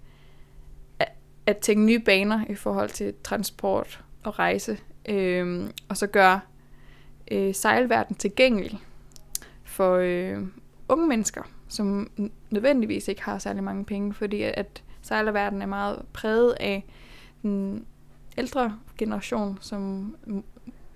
at, 0.99 1.09
at 1.47 1.59
tænke 1.59 1.85
nye 1.85 1.99
baner 1.99 2.45
i 2.49 2.55
forhold 2.55 2.91
til 2.91 3.15
transport 3.25 4.05
og 4.25 4.39
rejse 4.39 4.79
øhm, 5.09 5.71
og 5.89 5.97
så 5.97 6.07
gør 6.07 6.47
øh, 7.31 7.55
sejlverden 7.55 8.17
tilgængelig 8.17 8.79
for 9.65 9.97
øh, 9.97 10.39
unge 10.89 11.09
mennesker, 11.09 11.43
som 11.69 12.11
nødvendigvis 12.51 13.09
ikke 13.09 13.23
har 13.23 13.39
særlig 13.39 13.65
mange 13.65 13.85
penge, 13.85 14.15
fordi 14.15 14.43
at 14.43 14.83
sejlerverden 15.03 15.63
er 15.63 15.67
meget 15.67 16.03
præget 16.13 16.57
af 16.61 16.85
den 17.43 17.87
ældre 18.39 18.79
generation, 18.99 19.59
som 19.61 20.17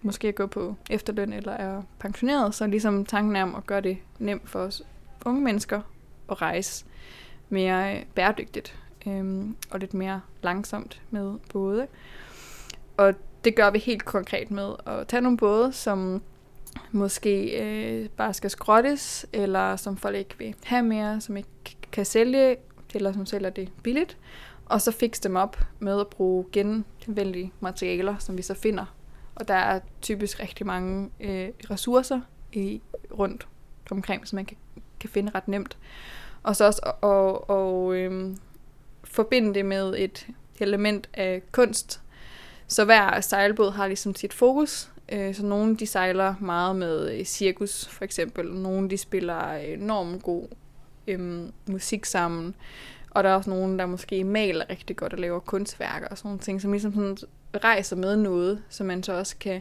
måske 0.03 0.29
er 0.29 0.33
gået 0.33 0.51
på 0.51 0.75
efterløn 0.91 1.33
eller 1.33 1.53
er 1.53 1.83
pensioneret, 1.99 2.55
så 2.55 2.67
ligesom 2.67 3.05
tanken 3.05 3.37
er 3.37 3.43
om 3.43 3.55
at 3.55 3.67
gøre 3.67 3.81
det 3.81 3.99
nemt 4.19 4.49
for 4.49 4.59
os 4.59 4.83
unge 5.25 5.41
mennesker 5.41 5.81
at 6.31 6.43
rejse 6.43 6.85
mere 7.49 7.97
øh, 7.97 8.05
bæredygtigt 8.15 8.79
øh, 9.07 9.45
og 9.71 9.81
lidt 9.81 9.95
mere 9.95 10.21
langsomt 10.43 11.03
med 11.11 11.39
både. 11.53 11.87
Og 12.97 13.15
det 13.45 13.57
gør 13.57 13.71
vi 13.71 13.79
helt 13.79 14.05
konkret 14.05 14.51
med 14.51 14.73
at 14.87 15.09
tage 15.09 15.21
nogle 15.21 15.39
både, 15.39 15.73
som 15.73 16.23
måske 16.93 17.63
øh, 17.63 18.09
bare 18.09 18.35
skal 18.35 18.51
skrottes, 18.51 19.27
eller 19.33 19.77
som 19.77 19.97
folk 19.97 20.17
ikke 20.17 20.39
vil 20.39 20.55
have 20.65 20.83
mere, 20.83 21.21
som 21.21 21.37
ikke 21.37 21.49
kan 21.93 22.05
sælge, 22.05 22.57
eller 22.95 23.13
som 23.13 23.27
sælger 23.27 23.51
det 23.51 23.73
billigt, 23.83 24.19
og 24.67 24.81
så 24.81 24.93
fikse 24.93 25.23
dem 25.23 25.37
op 25.37 25.61
med 25.79 26.01
at 26.01 26.07
bruge 26.07 26.45
genvendelige 26.53 27.53
materialer, 27.61 28.19
som 28.19 28.37
vi 28.37 28.43
så 28.43 28.55
finder. 28.55 28.95
Og 29.35 29.49
der 29.49 29.55
er 29.55 29.81
typisk 30.03 30.41
rigtig 30.41 30.67
mange 30.67 31.11
øh, 31.21 31.49
ressourcer 31.71 32.21
i, 32.53 32.83
rundt 33.19 33.49
omkring, 33.91 34.29
som 34.29 34.37
man 34.37 34.45
kan, 34.45 34.57
kan 35.03 35.11
finde 35.11 35.33
ret 35.35 35.49
nemt. 35.49 35.77
Og 36.43 36.57
så 36.57 36.65
også 36.65 36.81
at, 36.87 36.93
og, 37.01 37.51
og, 37.51 37.97
øhm, 37.97 38.37
forbinde 39.05 39.55
det 39.55 39.67
med 39.67 39.95
et 39.99 40.27
element 40.61 41.09
af 41.15 41.43
kunst, 41.53 42.01
så 42.67 42.85
hver 42.85 43.21
sejlbåd 43.21 43.71
har 43.73 43.87
ligesom 43.87 44.15
sit 44.15 44.33
fokus. 44.33 44.91
Øh, 45.12 45.35
så 45.35 45.47
nogle 45.47 45.77
de 45.77 45.87
sejler 45.87 46.35
meget 46.41 46.77
med 46.77 47.11
øh, 47.19 47.25
cirkus 47.25 47.87
for 47.87 48.05
eksempel. 48.05 48.53
Nogle 48.53 48.91
de 48.91 48.97
spiller 48.97 49.55
øh, 49.55 49.69
enormt 49.69 50.23
god 50.23 50.49
øhm, 51.07 51.53
musik 51.67 52.05
sammen. 52.05 52.55
Og 53.11 53.25
der 53.25 53.31
er 53.31 53.35
også 53.35 53.51
nogen, 53.51 53.79
der 53.79 53.87
måske 53.87 54.25
maler 54.25 54.71
rigtig 54.71 54.97
godt 54.97 55.12
og 55.12 55.19
laver 55.19 55.41
kunstværker 55.41 56.09
og 56.09 56.19
sådan 56.19 56.29
nogle 56.29 56.41
ting, 56.41 56.62
som 56.62 56.73
ligesom 56.73 56.95
sådan 56.95 57.17
rejser 57.55 57.97
med 57.97 58.17
noget, 58.17 58.62
som 58.69 58.87
man 58.87 59.03
så 59.03 59.12
også 59.12 59.37
kan 59.37 59.61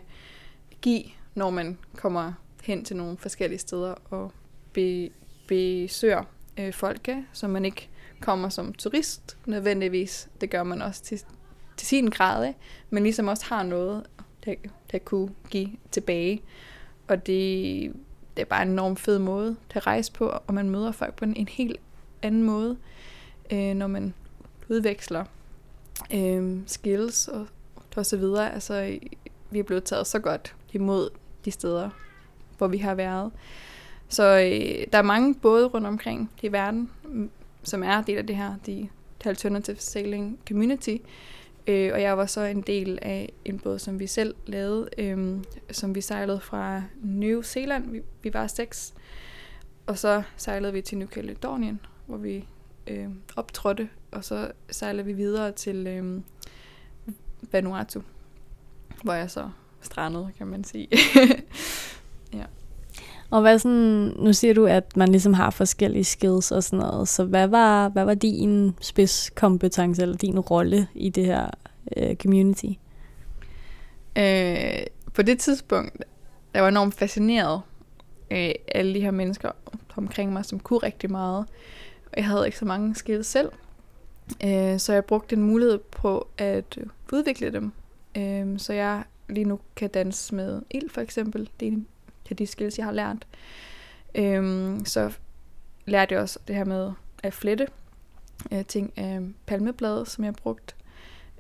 give, 0.82 1.04
når 1.36 1.50
man 1.50 1.78
kommer 1.98 2.34
hen 2.64 2.86
til 2.86 2.96
nogle 2.96 3.18
forskellige 3.18 3.60
steder 3.60 3.96
og 4.10 4.32
be, 4.74 5.10
besøger 5.52 6.24
øh, 6.60 6.74
folke, 6.74 7.26
så 7.34 7.48
man 7.48 7.66
ikke 7.66 7.90
kommer 8.20 8.50
som 8.50 8.74
turist 8.74 9.38
nødvendigvis. 9.46 10.30
Det 10.42 10.50
gør 10.50 10.64
man 10.64 10.82
også 10.82 11.04
til, 11.04 11.22
til 11.78 11.88
sin 11.88 12.10
grad, 12.10 12.48
ikke? 12.48 12.60
men 12.90 13.04
ligesom 13.04 13.28
også 13.28 13.46
har 13.46 13.64
noget, 13.64 14.04
der, 14.46 14.54
der 14.92 14.98
kunne 14.98 15.30
give 15.50 15.70
tilbage. 15.92 16.42
Og 17.08 17.28
det, 17.28 17.94
det 18.38 18.42
er 18.42 18.46
bare 18.46 18.62
en 18.62 18.70
enorm 18.70 18.98
fed 18.98 19.20
måde 19.20 19.56
at 19.70 19.88
rejse 19.88 20.12
på, 20.12 20.28
og 20.48 20.54
man 20.54 20.70
møder 20.70 20.92
folk 20.92 21.16
på 21.16 21.26
en, 21.26 21.36
en 21.36 21.48
helt 21.48 21.80
anden 22.22 22.44
måde, 22.44 22.78
øh, 23.52 23.74
når 23.74 23.88
man 23.88 24.14
udveksler 24.70 25.26
øh, 26.14 26.60
skills 26.66 27.28
og, 27.28 27.48
og 27.96 28.06
så 28.06 28.18
videre. 28.18 28.54
Altså, 28.54 29.00
vi 29.50 29.60
er 29.60 29.64
blevet 29.64 29.84
taget 29.84 30.08
så 30.08 30.20
godt 30.20 30.56
imod 30.74 31.10
de 31.46 31.52
steder, 31.52 31.90
hvor 32.58 32.68
vi 32.68 32.78
har 32.78 32.96
været. 32.96 33.32
Så 34.12 34.24
øh, 34.24 34.88
der 34.92 34.98
er 34.98 35.02
mange 35.02 35.36
både 35.36 35.68
rundt 35.68 35.88
omkring 35.88 36.32
i 36.42 36.52
verden, 36.52 36.90
mm, 37.04 37.30
som 37.64 37.84
er 37.84 38.02
del 38.02 38.18
af 38.18 38.28
det 38.28 38.36
her, 38.36 38.56
de, 38.66 38.90
de 39.24 39.30
Alternative 39.30 39.78
Sailing 39.78 40.40
Community. 40.48 40.98
Øh, 41.68 41.92
og 41.94 42.02
jeg 42.02 42.18
var 42.18 42.26
så 42.26 42.42
en 42.42 42.62
del 42.62 43.00
af 43.02 43.34
en 43.46 43.60
båd, 43.60 43.80
som 43.80 44.00
vi 44.00 44.08
selv 44.08 44.36
lavede, 44.46 44.90
øh, 44.98 45.38
som 45.72 45.96
vi 45.96 46.02
sejlede 46.02 46.40
fra 46.40 46.84
New 47.02 47.42
Zealand. 47.42 47.92
Vi, 47.92 48.02
vi 48.22 48.34
var 48.34 48.48
seks. 48.48 48.94
Og 49.86 49.98
så 49.98 50.24
sejlede 50.38 50.74
vi 50.74 50.82
til 50.82 50.98
New 50.98 51.08
Caledonien, 51.08 51.80
hvor 52.06 52.18
vi 52.18 52.46
øh, 52.88 53.08
optrådte, 53.36 53.90
og 54.12 54.24
så 54.24 54.52
sejlede 54.70 55.06
vi 55.06 55.14
videre 55.14 55.52
til 55.52 55.88
øh, 55.88 56.22
Vanuatu, 57.52 58.02
hvor 59.04 59.14
jeg 59.14 59.32
så 59.32 59.50
strandede, 59.82 60.32
kan 60.38 60.48
man 60.48 60.64
sige. 60.64 60.88
ja. 62.34 62.46
Og 63.32 63.42
hvad 63.42 63.60
sådan, 63.60 64.14
nu 64.20 64.34
siger 64.34 64.54
du, 64.54 64.66
at 64.66 64.98
man 64.98 65.10
ligesom 65.10 65.34
har 65.34 65.50
forskellige 65.50 66.04
skills 66.04 66.52
og 66.52 66.64
sådan 66.64 66.80
noget, 66.80 67.08
så 67.08 67.24
hvad 67.24 67.48
var, 67.48 67.90
hvad 67.90 68.06
var 68.06 68.14
din 68.14 68.76
spidskompetence 68.82 70.02
eller 70.02 70.18
din 70.18 70.40
rolle 70.40 70.88
i 70.94 71.10
det 71.10 71.26
her 71.26 71.50
øh, 71.98 72.16
community? 72.16 72.66
Øh, 74.16 74.84
på 75.14 75.22
det 75.22 75.40
tidspunkt, 75.40 76.04
jeg 76.54 76.64
var 76.64 76.70
enormt 76.70 76.94
fascineret 76.94 77.62
af 78.30 78.60
alle 78.68 78.94
de 78.94 79.02
her 79.02 79.12
mennesker 79.12 79.52
omkring 79.96 80.34
mig, 80.34 80.46
som 80.46 80.60
kunne 80.60 80.80
rigtig 80.80 81.12
meget. 81.12 81.46
Jeg 82.18 82.26
havde 82.26 82.46
ikke 82.46 82.58
så 82.58 82.66
mange 82.66 82.96
skills 82.96 83.28
selv, 83.28 83.52
øh, 84.44 84.80
så 84.80 84.94
jeg 84.94 85.06
brugte 85.06 85.36
en 85.36 85.44
mulighed 85.44 85.78
på 85.78 86.28
at 86.38 86.80
udvikle 87.12 87.52
dem. 87.52 87.72
Øh, 88.18 88.60
så 88.60 88.74
jeg 88.74 89.04
lige 89.30 89.46
nu 89.46 89.60
kan 89.76 89.90
danse 89.90 90.36
med 90.36 90.62
ild 90.70 90.90
for 90.90 91.02
eksempel. 91.02 91.50
Det 91.60 91.68
er 91.68 91.72
en 91.72 91.88
af 92.32 92.38
de 92.38 92.48
skills, 92.48 92.78
jeg 92.78 92.86
har 92.86 92.94
lært. 92.94 93.28
Øhm, 94.16 94.86
så 94.86 95.14
lærte 95.86 96.14
jeg 96.14 96.22
også 96.22 96.40
det 96.48 96.56
her 96.56 96.66
med 96.66 96.92
at 97.24 97.34
flette 97.34 97.68
øh, 98.52 98.66
ting 98.66 98.94
af 98.98 99.20
palmeblade, 99.46 100.06
som 100.06 100.24
jeg 100.24 100.28
har 100.30 100.42
brugt 100.44 100.76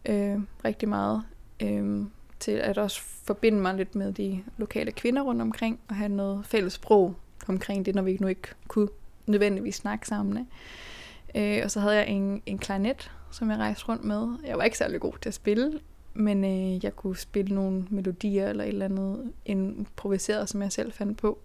øh, 0.05 0.39
rigtig 0.65 0.89
meget 0.89 1.23
øh, 1.61 2.05
til 2.39 2.51
at 2.51 2.77
også 2.77 3.01
forbinde 3.01 3.59
mig 3.59 3.75
lidt 3.75 3.95
med 3.95 4.13
de 4.13 4.43
lokale 4.57 4.91
kvinder 4.91 5.21
rundt 5.21 5.41
omkring 5.41 5.79
og 5.87 5.95
have 5.95 6.09
noget 6.09 6.45
fælles 6.45 6.73
sprog 6.73 7.15
omkring 7.47 7.85
det, 7.85 7.95
når 7.95 8.01
vi 8.01 8.17
nu 8.19 8.27
ikke 8.27 8.47
kunne 8.67 8.89
nødvendigvis 9.25 9.75
snakke 9.75 10.07
sammen. 10.07 10.37
Ikke? 10.37 11.57
Øh, 11.59 11.63
og 11.63 11.71
så 11.71 11.79
havde 11.79 11.95
jeg 11.95 12.07
en, 12.07 12.41
en 12.45 12.57
klarinet, 12.57 13.11
som 13.31 13.49
jeg 13.49 13.57
rejste 13.57 13.85
rundt 13.89 14.03
med. 14.03 14.37
Jeg 14.45 14.57
var 14.57 14.63
ikke 14.63 14.77
særlig 14.77 15.01
god 15.01 15.13
til 15.21 15.29
at 15.29 15.33
spille, 15.33 15.79
men 16.13 16.43
øh, 16.43 16.83
jeg 16.83 16.95
kunne 16.95 17.17
spille 17.17 17.55
nogle 17.55 17.85
melodier 17.89 18.49
eller 18.49 18.63
et 18.63 18.67
eller 18.67 18.85
andet 18.85 19.33
improviseret, 19.45 20.49
som 20.49 20.61
jeg 20.61 20.71
selv 20.71 20.91
fandt 20.91 21.17
på. 21.17 21.39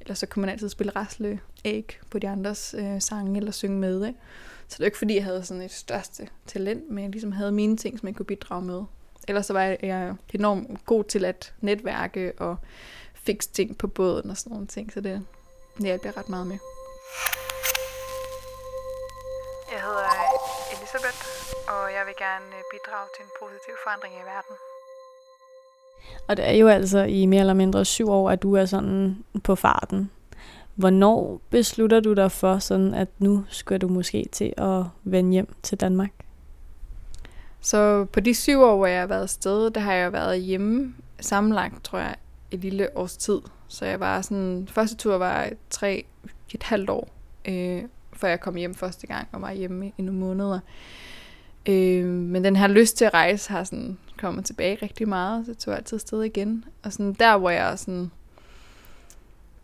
Eller 0.00 0.14
så 0.14 0.26
kunne 0.26 0.40
man 0.40 0.50
altid 0.50 0.68
spille 0.68 0.92
rasle 0.96 1.40
æg 1.64 1.98
på 2.10 2.18
de 2.18 2.28
andres 2.28 2.74
øh, 2.78 3.00
sange 3.00 3.36
eller 3.36 3.52
synge 3.52 3.78
med. 3.78 4.06
Ikke? 4.06 4.18
Så 4.68 4.74
det 4.74 4.80
var 4.80 4.86
ikke 4.86 4.98
fordi, 4.98 5.14
jeg 5.14 5.24
havde 5.24 5.44
sådan 5.44 5.62
et 5.62 5.72
største 5.72 6.28
talent, 6.46 6.90
men 6.90 7.04
jeg 7.04 7.10
ligesom 7.10 7.32
havde 7.32 7.52
mine 7.52 7.76
ting, 7.76 7.98
som 7.98 8.08
jeg 8.08 8.16
kunne 8.16 8.26
bidrage 8.26 8.62
med. 8.62 8.82
Ellers 9.28 9.46
så 9.46 9.52
var 9.52 9.76
jeg 9.82 10.14
enormt 10.34 10.84
god 10.86 11.04
til 11.04 11.24
at 11.24 11.54
netværke 11.60 12.32
og 12.38 12.56
fikse 13.14 13.50
ting 13.50 13.78
på 13.78 13.86
båden 13.86 14.30
og 14.30 14.36
sådan 14.36 14.52
nogle 14.52 14.66
ting, 14.66 14.92
så 14.92 15.00
det, 15.00 15.22
det 15.76 15.86
hjalp 15.86 16.04
jeg 16.04 16.16
ret 16.16 16.28
meget 16.28 16.46
med. 16.46 16.58
Vil 22.08 22.16
gerne 22.26 22.50
øh, 22.58 22.62
bidrage 22.72 23.08
til 23.14 23.22
en 23.26 23.32
positiv 23.40 23.74
forandring 23.84 24.14
i 24.14 24.24
verden. 24.34 24.54
Og 26.28 26.36
det 26.36 26.44
er 26.48 26.56
jo 26.62 26.68
altså 26.68 26.98
i 26.98 27.26
mere 27.26 27.40
eller 27.40 27.54
mindre 27.54 27.84
syv 27.84 28.08
år, 28.10 28.30
at 28.30 28.42
du 28.42 28.54
er 28.54 28.64
sådan 28.64 29.24
på 29.44 29.54
farten. 29.54 30.10
Hvornår 30.74 31.40
beslutter 31.50 32.00
du 32.00 32.12
dig 32.14 32.32
for, 32.32 32.58
sådan 32.58 32.94
at 32.94 33.08
nu 33.18 33.44
skal 33.48 33.80
du 33.80 33.88
måske 33.88 34.28
til 34.32 34.54
at 34.56 34.84
vende 35.04 35.32
hjem 35.32 35.54
til 35.62 35.80
Danmark? 35.80 36.10
Så 37.60 38.04
på 38.04 38.20
de 38.20 38.34
syv 38.34 38.60
år, 38.60 38.76
hvor 38.76 38.86
jeg 38.86 39.00
har 39.00 39.06
været 39.06 39.22
afsted, 39.22 39.70
der 39.70 39.80
har 39.80 39.92
jeg 39.92 40.12
været 40.12 40.40
hjemme 40.40 40.94
sammenlagt, 41.20 41.84
tror 41.84 41.98
jeg, 41.98 42.16
et 42.50 42.60
lille 42.60 42.96
års 42.96 43.16
tid. 43.16 43.40
Så 43.68 43.84
jeg 43.84 44.00
var 44.00 44.20
sådan, 44.20 44.68
første 44.70 44.96
tur 44.96 45.18
var 45.18 45.50
tre, 45.70 46.04
et 46.54 46.62
halvt 46.62 46.90
år, 46.90 47.08
øh, 47.48 47.82
før 48.12 48.28
jeg 48.28 48.40
kom 48.40 48.54
hjem 48.54 48.74
første 48.74 49.06
gang 49.06 49.28
og 49.32 49.42
var 49.42 49.52
hjemme 49.52 49.92
i 49.98 50.02
nogle 50.02 50.20
måneder. 50.20 50.60
Øh, 51.68 52.06
men 52.06 52.44
den 52.44 52.56
her 52.56 52.66
lyst 52.66 52.96
til 52.96 53.04
at 53.04 53.14
rejse 53.14 53.50
har 53.50 53.64
sådan 53.64 53.98
kommet 54.18 54.44
tilbage 54.44 54.78
rigtig 54.82 55.08
meget, 55.08 55.46
så 55.46 55.52
jeg 55.52 55.58
tog 55.58 55.76
altid 55.76 55.98
sted 55.98 56.22
igen. 56.22 56.64
Og 56.82 56.92
sådan 56.92 57.12
der, 57.12 57.38
hvor 57.38 57.50
jeg 57.50 57.78
sådan 57.78 58.10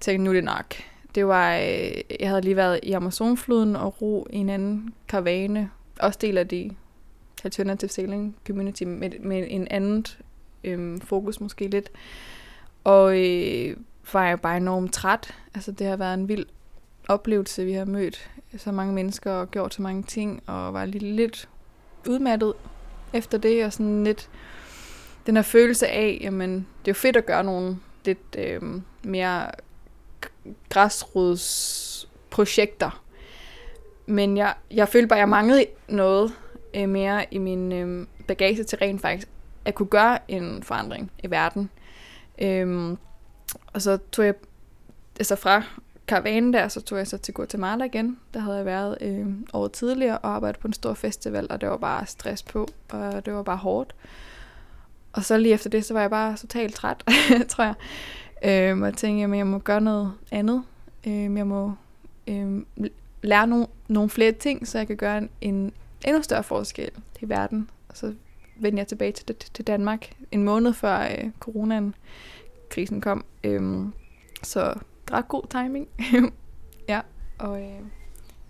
tænkte, 0.01 0.25
nu 0.25 0.31
er 0.31 0.35
det 0.35 0.45
nok. 0.45 0.75
Det 1.15 1.27
var, 1.27 1.57
øh, 1.57 2.21
jeg 2.21 2.29
havde 2.29 2.41
lige 2.41 2.57
været 2.57 2.81
i 2.83 2.93
Amazonfloden 2.93 3.77
og 3.77 4.03
ro 4.03 4.27
i 4.31 4.37
en 4.37 4.49
anden 4.49 4.95
karavane, 5.09 5.71
også 6.01 6.19
del 6.23 6.39
af 6.39 6.49
de 6.49 6.71
alternative 7.45 7.89
sailing 7.89 8.37
community 8.47 8.83
med, 8.83 9.11
med 9.21 9.47
en 9.49 9.69
anden 9.71 10.07
øh, 10.65 11.01
fokus 11.01 11.41
måske 11.41 11.69
lidt. 11.69 11.91
Og 12.85 13.19
øh, 13.21 13.77
var 14.13 14.27
jeg 14.27 14.41
bare 14.41 14.57
enormt 14.57 14.93
træt. 14.93 15.35
Altså 15.55 15.73
det 15.73 15.87
har 15.87 15.97
været 15.97 16.15
en 16.15 16.29
vild 16.29 16.47
oplevelse. 17.09 17.65
Vi 17.65 17.73
har 17.73 17.85
mødt 17.85 18.31
så 18.57 18.73
mange 18.73 18.95
mennesker 18.95 19.33
og 19.33 19.51
gjort 19.51 19.75
så 19.75 19.83
mange 19.83 20.03
ting, 20.03 20.43
og 20.47 20.75
var 20.75 20.85
lidt, 20.85 21.03
lidt 21.03 21.49
udmattet 22.09 22.53
efter 23.13 23.39
det, 23.39 23.65
og 23.65 23.73
sådan 23.73 24.05
lidt 24.05 24.31
den 25.27 25.37
her 25.37 25.43
følelse 25.43 25.89
af, 25.89 26.19
jamen, 26.21 26.55
det 26.55 26.91
er 26.91 26.91
jo 26.91 26.95
fedt 26.95 27.17
at 27.17 27.27
gøre 27.27 27.45
nogle 27.45 27.79
lidt 28.05 28.37
øh, 28.39 28.63
mere 29.03 29.51
græsrodsprojekter. 30.69 33.03
Men 34.07 34.37
jeg, 34.37 34.55
jeg 34.71 34.89
følte 34.89 35.09
bare, 35.09 35.19
at 35.19 35.21
jeg 35.21 35.29
manglede 35.29 35.67
noget 35.89 36.33
øh, 36.75 36.89
mere 36.89 37.27
i 37.31 37.39
min 37.39 37.73
øh, 37.73 38.07
bagage 38.27 38.65
til 38.65 38.79
rent 38.79 39.01
faktisk 39.01 39.29
at 39.65 39.75
kunne 39.75 39.89
gøre 39.89 40.19
en 40.29 40.63
forandring 40.63 41.11
i 41.23 41.31
verden. 41.31 41.71
Øhm, 42.39 42.99
og 43.67 43.83
så 43.83 43.99
tog 44.13 44.25
jeg 44.25 44.35
altså 45.19 45.37
fra 45.37 45.63
karavanen 46.07 46.53
der, 46.53 46.69
så 46.69 46.81
tog 46.81 46.99
jeg 46.99 47.07
så 47.07 47.19
til 47.19 47.35
Guatemala 47.35 47.85
igen. 47.85 48.19
Der 48.35 48.41
havde 48.41 48.57
jeg 48.57 48.67
været 48.67 48.99
øh, 49.01 49.27
over 49.53 49.69
tidligere 49.69 50.19
og 50.19 50.31
arbejdet 50.31 50.61
på 50.61 50.67
en 50.67 50.73
stor 50.73 50.95
festival, 50.95 51.47
og 51.51 51.61
det 51.61 51.69
var 51.69 51.77
bare 51.77 52.07
stress 52.07 52.43
på, 52.43 52.69
og 52.91 53.27
det 53.27 53.35
var 53.35 53.43
bare 53.43 53.57
hårdt. 53.57 53.95
Og 55.13 55.25
så 55.25 55.39
lige 55.39 55.55
efter 55.55 55.71
det, 55.71 55.85
så 55.85 55.95
var 55.95 56.01
jeg 56.01 56.11
bare 56.11 56.37
totalt 56.37 56.75
træt, 56.75 57.05
tror 57.49 57.65
jeg. 57.65 57.75
Øh, 58.45 58.79
og 58.81 58.87
jeg 58.87 58.95
tænkte, 58.95 59.25
at 59.25 59.39
jeg 59.39 59.47
må 59.47 59.59
gøre 59.59 59.81
noget 59.81 60.13
andet. 60.31 60.63
Øh, 61.07 61.37
jeg 61.37 61.47
må 61.47 61.73
øh, 62.27 62.63
lære 63.23 63.47
nogle, 63.47 63.67
nogle 63.89 64.11
flere 64.11 64.33
ting, 64.33 64.69
så 64.69 64.79
jeg 64.79 64.87
kan 64.87 64.97
gøre 64.97 65.19
en, 65.19 65.29
en 65.41 65.73
endnu 66.07 66.23
større 66.23 66.43
forskel 66.43 66.91
i 67.21 67.29
verden. 67.29 67.71
Og 67.89 67.97
så 67.97 68.15
vendte 68.57 68.81
jeg 68.81 68.87
tilbage 68.87 69.13
til, 69.13 69.37
til 69.55 69.67
Danmark 69.67 70.11
en 70.33 70.43
måned 70.43 70.73
før 70.73 71.01
øh, 71.01 71.31
coronaen, 71.41 71.95
krisen 72.71 73.01
kom. 73.01 73.25
Øh, 73.45 73.87
så 74.43 74.75
ret 75.13 75.29
god 75.29 75.43
timing. 75.51 75.89
ja, 76.89 77.01
og 77.39 77.61
øh, 77.61 77.81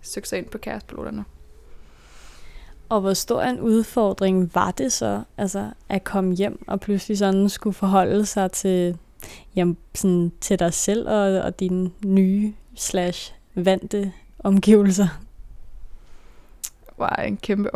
søgte 0.01 0.29
sig 0.29 0.39
ind 0.39 0.45
på 0.45 0.57
kærespiloterne. 0.57 1.25
Og 2.89 3.01
hvor 3.01 3.13
stor 3.13 3.41
en 3.41 3.59
udfordring 3.59 4.55
var 4.55 4.71
det 4.71 4.91
så, 4.91 5.23
altså 5.37 5.71
at 5.89 6.03
komme 6.03 6.35
hjem 6.35 6.63
og 6.67 6.79
pludselig 6.79 7.17
sådan 7.17 7.49
skulle 7.49 7.73
forholde 7.73 8.25
sig 8.25 8.51
til, 8.51 8.97
jamen, 9.55 9.77
sådan, 9.95 10.31
til 10.41 10.59
dig 10.59 10.73
selv 10.73 11.09
og, 11.09 11.41
og 11.41 11.59
dine 11.59 11.91
nye 12.05 12.53
slash 12.75 13.35
vante 13.55 14.13
omgivelser? 14.39 15.07
var 16.97 17.15
en 17.15 17.37
kæmpe 17.37 17.69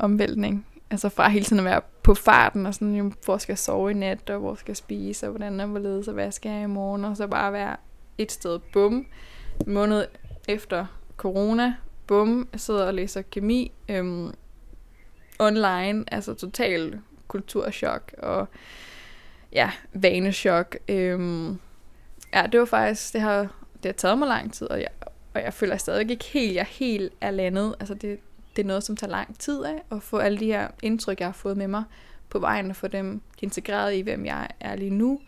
omvæltning. 0.00 0.66
Altså 0.90 1.08
fra 1.08 1.28
hele 1.28 1.44
tiden 1.44 1.58
at 1.60 1.64
være 1.64 1.80
på 2.02 2.14
farten, 2.14 2.66
og 2.66 2.74
sådan, 2.74 2.94
jo, 2.94 3.12
hvor 3.24 3.38
skal 3.38 3.52
jeg 3.52 3.58
sove 3.58 3.90
i 3.90 3.94
nat, 3.94 4.30
og 4.30 4.38
hvor 4.38 4.54
skal 4.54 4.70
jeg 4.70 4.76
spise, 4.76 5.26
og 5.26 5.30
hvordan 5.30 5.60
er 5.60 5.66
hvorledes, 5.66 6.08
og 6.08 6.14
hvad 6.14 6.32
skal 6.32 6.52
jeg 6.52 6.62
i 6.62 6.66
morgen, 6.66 7.04
og 7.04 7.16
så 7.16 7.26
bare 7.26 7.52
være 7.52 7.76
et 8.18 8.32
sted, 8.32 8.58
bum, 8.72 9.06
en 9.66 9.72
måned 9.72 10.06
efter 10.48 10.86
corona, 11.16 11.74
bum, 12.06 12.48
jeg 12.52 12.60
sidder 12.60 12.86
og 12.86 12.94
læser 12.94 13.22
kemi, 13.22 13.72
øhm, 13.88 14.32
online, 15.38 16.04
altså 16.14 16.34
total 16.34 17.00
kulturschok, 17.28 18.14
og 18.18 18.48
ja, 19.52 19.70
vanechok. 19.92 20.76
Øhm, 20.88 21.58
ja, 22.34 22.46
det 22.52 22.60
var 22.60 22.66
faktisk, 22.66 23.12
det 23.12 23.20
har, 23.20 23.40
det 23.74 23.84
har 23.84 23.92
taget 23.92 24.18
mig 24.18 24.28
lang 24.28 24.52
tid, 24.52 24.66
og 24.66 24.80
jeg, 24.80 24.88
og 25.34 25.42
jeg 25.42 25.54
føler 25.54 25.76
stadig 25.76 26.10
ikke 26.10 26.24
helt, 26.24 26.54
jeg 26.54 26.60
er 26.60 26.64
helt 26.64 27.12
er 27.20 27.30
landet. 27.30 27.74
Altså 27.80 27.94
det, 27.94 28.18
det 28.56 28.62
er 28.62 28.66
noget, 28.66 28.84
som 28.84 28.96
tager 28.96 29.10
lang 29.10 29.38
tid 29.38 29.64
af, 29.64 29.82
at 29.90 30.02
få 30.02 30.18
alle 30.18 30.38
de 30.38 30.46
her 30.46 30.68
indtryk, 30.82 31.20
jeg 31.20 31.28
har 31.28 31.32
fået 31.32 31.56
med 31.56 31.68
mig 31.68 31.84
på 32.30 32.38
vejen, 32.38 32.70
og 32.70 32.76
få 32.76 32.88
dem 32.88 33.20
integreret 33.42 33.94
i, 33.94 34.00
hvem 34.00 34.26
jeg 34.26 34.48
er 34.60 34.76
lige 34.76 34.90
nu, 34.90 35.20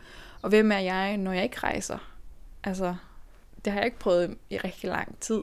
og 0.42 0.48
hvem 0.48 0.72
er 0.72 0.78
jeg, 0.78 1.16
når 1.16 1.32
jeg 1.32 1.42
ikke 1.42 1.58
rejser. 1.58 2.15
Altså, 2.66 2.94
det 3.64 3.72
har 3.72 3.80
jeg 3.80 3.86
ikke 3.86 3.98
prøvet 3.98 4.38
i 4.50 4.58
rigtig 4.58 4.90
lang 4.90 5.18
tid. 5.20 5.42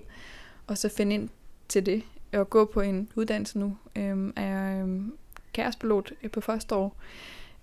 Og 0.67 0.77
så 0.77 0.89
finde 0.89 1.15
ind 1.15 1.29
til 1.67 1.86
det. 1.86 2.03
Jeg 2.31 2.49
gå 2.49 2.65
på 2.65 2.81
en 2.81 3.09
uddannelse 3.15 3.59
nu. 3.59 3.77
Øhm, 3.95 4.33
er 4.36 4.45
jeg 4.45 4.81
øhm, 4.81 5.17
kærespilot 5.53 6.13
øh, 6.23 6.31
på 6.31 6.41
første 6.41 6.75
år. 6.75 6.97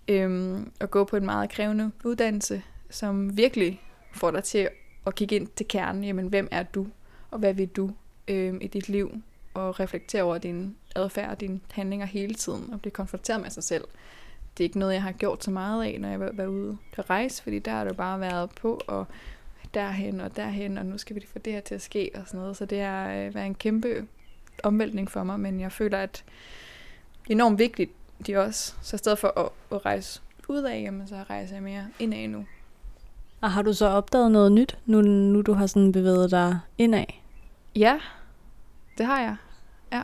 øhm, 0.09 0.73
at 0.81 0.91
gå 0.91 1.05
på 1.05 1.17
en 1.17 1.25
meget 1.25 1.51
krævende 1.51 1.91
uddannelse, 2.05 2.63
som 2.91 3.37
virkelig 3.37 3.83
får 4.13 4.31
dig 4.31 4.45
til 4.45 4.69
at 5.07 5.15
kigge 5.15 5.37
ind 5.37 5.49
til 5.57 5.69
kernen. 5.69 6.05
Jamen, 6.05 6.27
hvem 6.29 6.49
er 6.51 6.63
du, 6.63 6.87
og 7.31 7.39
hvad 7.39 7.55
vil 7.55 7.69
du 7.69 7.91
øhm, 8.29 8.59
i 8.61 8.67
dit 8.67 8.89
liv? 8.89 9.23
Og 9.55 9.81
reflektere 9.81 10.23
over 10.23 10.39
din 10.39 10.77
adfærd 10.97 11.31
og 11.31 11.41
dine 11.41 11.61
handlinger 11.73 12.07
hele 12.07 12.35
tiden, 12.35 12.73
og 12.73 12.81
blive 12.81 12.93
konfronteret 12.93 13.41
med 13.41 13.51
sig 13.51 13.65
selv. 13.65 13.85
Det 14.57 14.65
er 14.65 14.67
ikke 14.67 14.79
noget, 14.79 14.95
jeg 14.95 15.03
har 15.03 15.13
gjort 15.13 15.45
så 15.45 15.51
meget 15.51 15.85
af, 15.85 16.01
når 16.01 16.09
jeg 16.09 16.21
var 16.21 16.47
ude 16.47 16.79
at 16.97 17.11
rejse, 17.11 17.43
fordi 17.43 17.59
der 17.59 17.71
har 17.71 17.85
det 17.85 17.97
bare 17.97 18.21
været 18.21 18.51
på, 18.51 18.81
og 18.87 19.07
derhen 19.75 20.21
og 20.21 20.37
derhen, 20.37 20.79
og 20.79 20.87
nu 20.87 20.99
skal 20.99 21.17
vi 21.17 21.27
få 21.33 21.39
det 21.39 21.53
her 21.53 21.61
til 21.61 21.75
at 21.75 21.83
ske 21.83 22.11
og 22.15 22.23
sådan 22.27 22.41
noget. 22.41 22.57
Så 22.57 22.65
det 22.65 22.81
har 22.81 23.13
øh, 23.13 23.35
været 23.35 23.47
en 23.47 23.55
kæmpe 23.55 24.07
omvæltning 24.63 25.11
for 25.11 25.25
mig, 25.25 25.41
men 25.41 25.61
jeg 25.61 25.73
føler, 25.73 25.99
at 25.99 26.25
det 27.23 27.31
er 27.31 27.35
enormt 27.35 27.59
vigtigt, 27.59 27.91
de 28.27 28.37
også. 28.37 28.75
Så 28.83 28.97
i 28.97 28.99
stedet 28.99 29.19
for 29.19 29.39
at, 29.41 29.49
at 29.77 29.87
rejse 29.87 30.21
ud 30.49 30.63
af, 30.63 30.83
jamen, 30.83 31.09
så 31.09 31.25
rejser 31.31 31.55
jeg 31.55 31.63
mere 31.63 31.87
indad 31.99 32.29
nu. 32.29 32.47
Og 33.41 33.53
har 33.53 33.63
du 33.63 33.73
så 33.73 33.87
opdaget 33.87 34.31
noget 34.33 34.53
nyt, 34.53 34.79
nu, 34.87 35.01
nu 35.03 35.43
du 35.43 35.53
har 35.53 35.67
sådan 35.67 35.93
bevæget 35.93 36.31
dig 36.31 36.59
indad? 36.79 37.05
Ja, 37.77 37.99
det 38.99 39.07
har 39.07 39.21
jeg. 39.21 39.37
Ja. 39.93 40.03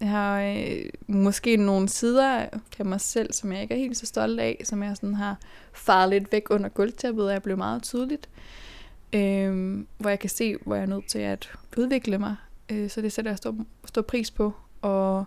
Jeg 0.00 0.08
har 0.08 0.40
øh, 0.40 0.84
måske 1.06 1.56
nogle 1.56 1.88
sider 1.88 2.46
af 2.78 2.84
mig 2.84 3.00
selv, 3.00 3.32
som 3.32 3.52
jeg 3.52 3.62
ikke 3.62 3.74
er 3.74 3.78
helt 3.78 3.96
så 3.96 4.06
stolt 4.06 4.40
af, 4.40 4.60
som 4.64 4.82
jeg 4.82 4.96
sådan 4.96 5.14
har 5.14 5.36
faret 5.72 6.10
lidt 6.10 6.32
væk 6.32 6.50
under 6.50 6.68
gulvtæppet, 6.68 7.26
og 7.26 7.32
jeg 7.32 7.42
blev 7.42 7.56
meget 7.56 7.82
tydeligt. 7.82 8.28
Øh, 8.36 8.65
Øhm, 9.12 9.86
hvor 9.98 10.10
jeg 10.10 10.18
kan 10.18 10.30
se, 10.30 10.56
hvor 10.64 10.74
jeg 10.74 10.82
er 10.82 10.86
nødt 10.86 11.06
til 11.06 11.18
at 11.18 11.52
udvikle 11.76 12.18
mig. 12.18 12.36
Øh, 12.68 12.90
så 12.90 13.00
det 13.00 13.12
sætter 13.12 13.30
jeg 13.30 13.38
stor, 13.38 13.56
stor 13.84 14.02
pris 14.02 14.30
på. 14.30 14.52
Og 14.82 15.24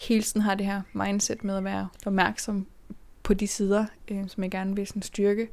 hele 0.00 0.22
tiden 0.22 0.42
har 0.42 0.54
det 0.54 0.66
her 0.66 0.82
mindset 0.92 1.44
med 1.44 1.56
at 1.56 1.64
være 1.64 1.88
opmærksom 2.06 2.66
på 3.22 3.34
de 3.34 3.46
sider, 3.46 3.86
øh, 4.08 4.28
som 4.28 4.42
jeg 4.42 4.50
gerne 4.50 4.76
vil 4.76 4.86
sådan 4.86 5.02
styrke. 5.02 5.48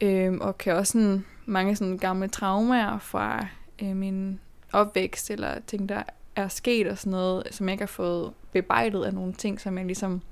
Øh, 0.00 0.34
og 0.40 0.58
kan 0.58 0.74
også 0.74 0.92
sådan, 0.92 1.24
mange 1.46 1.76
sådan 1.76 1.98
gamle 1.98 2.28
traumer 2.28 2.98
fra 2.98 3.46
øh, 3.82 3.96
min 3.96 4.40
opvækst, 4.72 5.30
eller 5.30 5.60
ting, 5.66 5.88
der 5.88 6.02
er 6.36 6.48
sket 6.48 6.86
og 6.86 6.98
sådan 6.98 7.10
noget, 7.10 7.42
som 7.50 7.68
jeg 7.68 7.72
ikke 7.72 7.82
har 7.82 7.86
fået 7.86 8.32
bebejdet 8.52 9.04
af 9.04 9.14
nogle 9.14 9.32
ting, 9.32 9.60
som 9.60 9.78
jeg 9.78 9.86
ligesom 9.86 10.22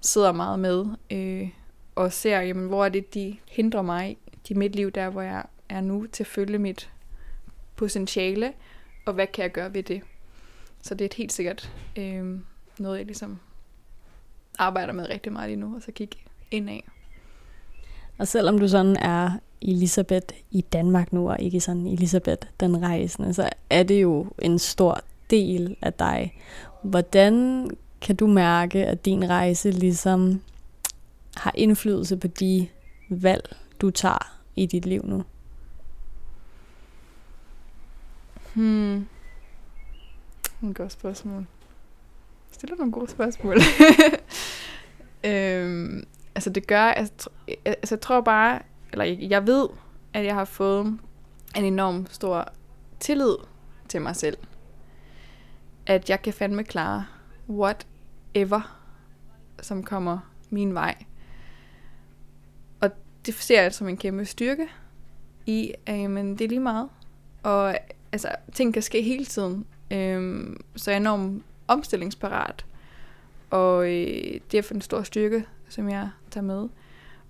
sidder 0.00 0.32
meget 0.32 0.58
med, 0.58 0.86
øh, 1.10 1.48
og 1.94 2.12
ser, 2.12 2.40
jamen, 2.40 2.66
hvor 2.66 2.84
er 2.84 2.88
det, 2.88 3.14
de 3.14 3.36
hindrer 3.48 3.82
mig 3.82 4.16
de 4.48 4.54
mit 4.54 4.76
liv, 4.76 4.90
der 4.90 5.08
hvor 5.08 5.22
jeg 5.22 5.44
er 5.68 5.80
nu, 5.80 6.06
til 6.06 6.22
at 6.22 6.26
følge 6.26 6.58
mit 6.58 6.90
potentiale, 7.76 8.52
og 9.06 9.14
hvad 9.14 9.26
kan 9.26 9.42
jeg 9.42 9.52
gøre 9.52 9.74
ved 9.74 9.82
det? 9.82 10.02
Så 10.82 10.94
det 10.94 11.00
er 11.00 11.06
et 11.06 11.14
helt 11.14 11.32
sikkert 11.32 11.72
øh, 11.96 12.38
noget, 12.78 12.98
jeg 12.98 13.06
ligesom 13.06 13.38
arbejder 14.58 14.92
med 14.92 15.08
rigtig 15.08 15.32
meget 15.32 15.48
lige 15.48 15.60
nu, 15.60 15.76
og 15.76 15.82
så 15.82 15.92
kigge 15.92 16.16
ind 16.50 16.70
af. 16.70 16.84
Og 18.18 18.28
selvom 18.28 18.58
du 18.58 18.68
sådan 18.68 18.96
er 18.96 19.30
Elisabeth 19.62 20.36
i 20.50 20.60
Danmark 20.60 21.12
nu, 21.12 21.30
og 21.30 21.40
ikke 21.40 21.60
sådan 21.60 21.86
Elisabeth 21.86 22.46
den 22.60 22.82
rejsende, 22.82 23.34
så 23.34 23.50
er 23.70 23.82
det 23.82 24.02
jo 24.02 24.26
en 24.38 24.58
stor 24.58 25.00
del 25.30 25.76
af 25.82 25.92
dig. 25.92 26.34
Hvordan 26.82 27.68
kan 28.00 28.16
du 28.16 28.26
mærke, 28.26 28.86
at 28.86 29.04
din 29.04 29.30
rejse 29.30 29.70
ligesom 29.70 30.40
har 31.36 31.52
indflydelse 31.54 32.16
på 32.16 32.26
de 32.26 32.68
valg, 33.08 33.56
du 33.80 33.90
tager 33.90 34.40
i 34.56 34.66
dit 34.66 34.86
liv 34.86 35.02
nu? 35.04 35.24
Hmm. 38.54 39.06
En 40.62 40.74
god 40.74 40.90
spørgsmål. 40.90 41.46
Stiller 42.50 42.76
nogle 42.76 42.92
gode 42.92 43.10
spørgsmål. 43.10 43.56
øhm, 45.30 46.04
altså 46.34 46.50
det 46.50 46.66
gør, 46.66 46.82
altså, 46.82 47.28
altså 47.64 47.94
jeg 47.94 48.00
tror 48.00 48.20
bare, 48.20 48.60
eller 48.92 49.04
jeg, 49.04 49.18
jeg 49.20 49.46
ved, 49.46 49.68
at 50.12 50.24
jeg 50.24 50.34
har 50.34 50.44
fået 50.44 50.98
en 51.56 51.64
enorm 51.64 52.06
stor 52.10 52.48
tillid 53.00 53.36
til 53.88 54.02
mig 54.02 54.16
selv. 54.16 54.36
At 55.86 56.10
jeg 56.10 56.22
kan 56.22 56.32
fandme 56.32 56.64
klare 56.64 57.06
whatever, 57.48 58.80
som 59.62 59.82
kommer 59.82 60.18
min 60.50 60.74
vej. 60.74 60.94
Det 63.26 63.34
ser 63.34 63.62
jeg 63.62 63.74
som 63.74 63.88
en 63.88 63.96
kæmpe 63.96 64.24
styrke 64.24 64.68
i, 65.46 65.72
at 65.86 65.98
jamen, 65.98 66.38
det 66.38 66.44
er 66.44 66.48
lige 66.48 66.60
meget. 66.60 66.88
Og 67.42 67.76
altså, 68.12 68.28
ting 68.52 68.72
kan 68.72 68.82
ske 68.82 69.02
hele 69.02 69.24
tiden. 69.24 69.66
Øhm, 69.90 70.60
så 70.76 70.90
jeg 70.90 70.96
er 70.96 71.00
enormt 71.00 71.42
omstillingsparat. 71.68 72.64
Og 73.50 73.84
øh, 73.84 74.40
det 74.50 74.54
er 74.54 74.62
for 74.62 74.74
en 74.74 74.80
stor 74.80 75.02
styrke, 75.02 75.44
som 75.68 75.88
jeg 75.88 76.10
tager 76.30 76.44
med. 76.44 76.68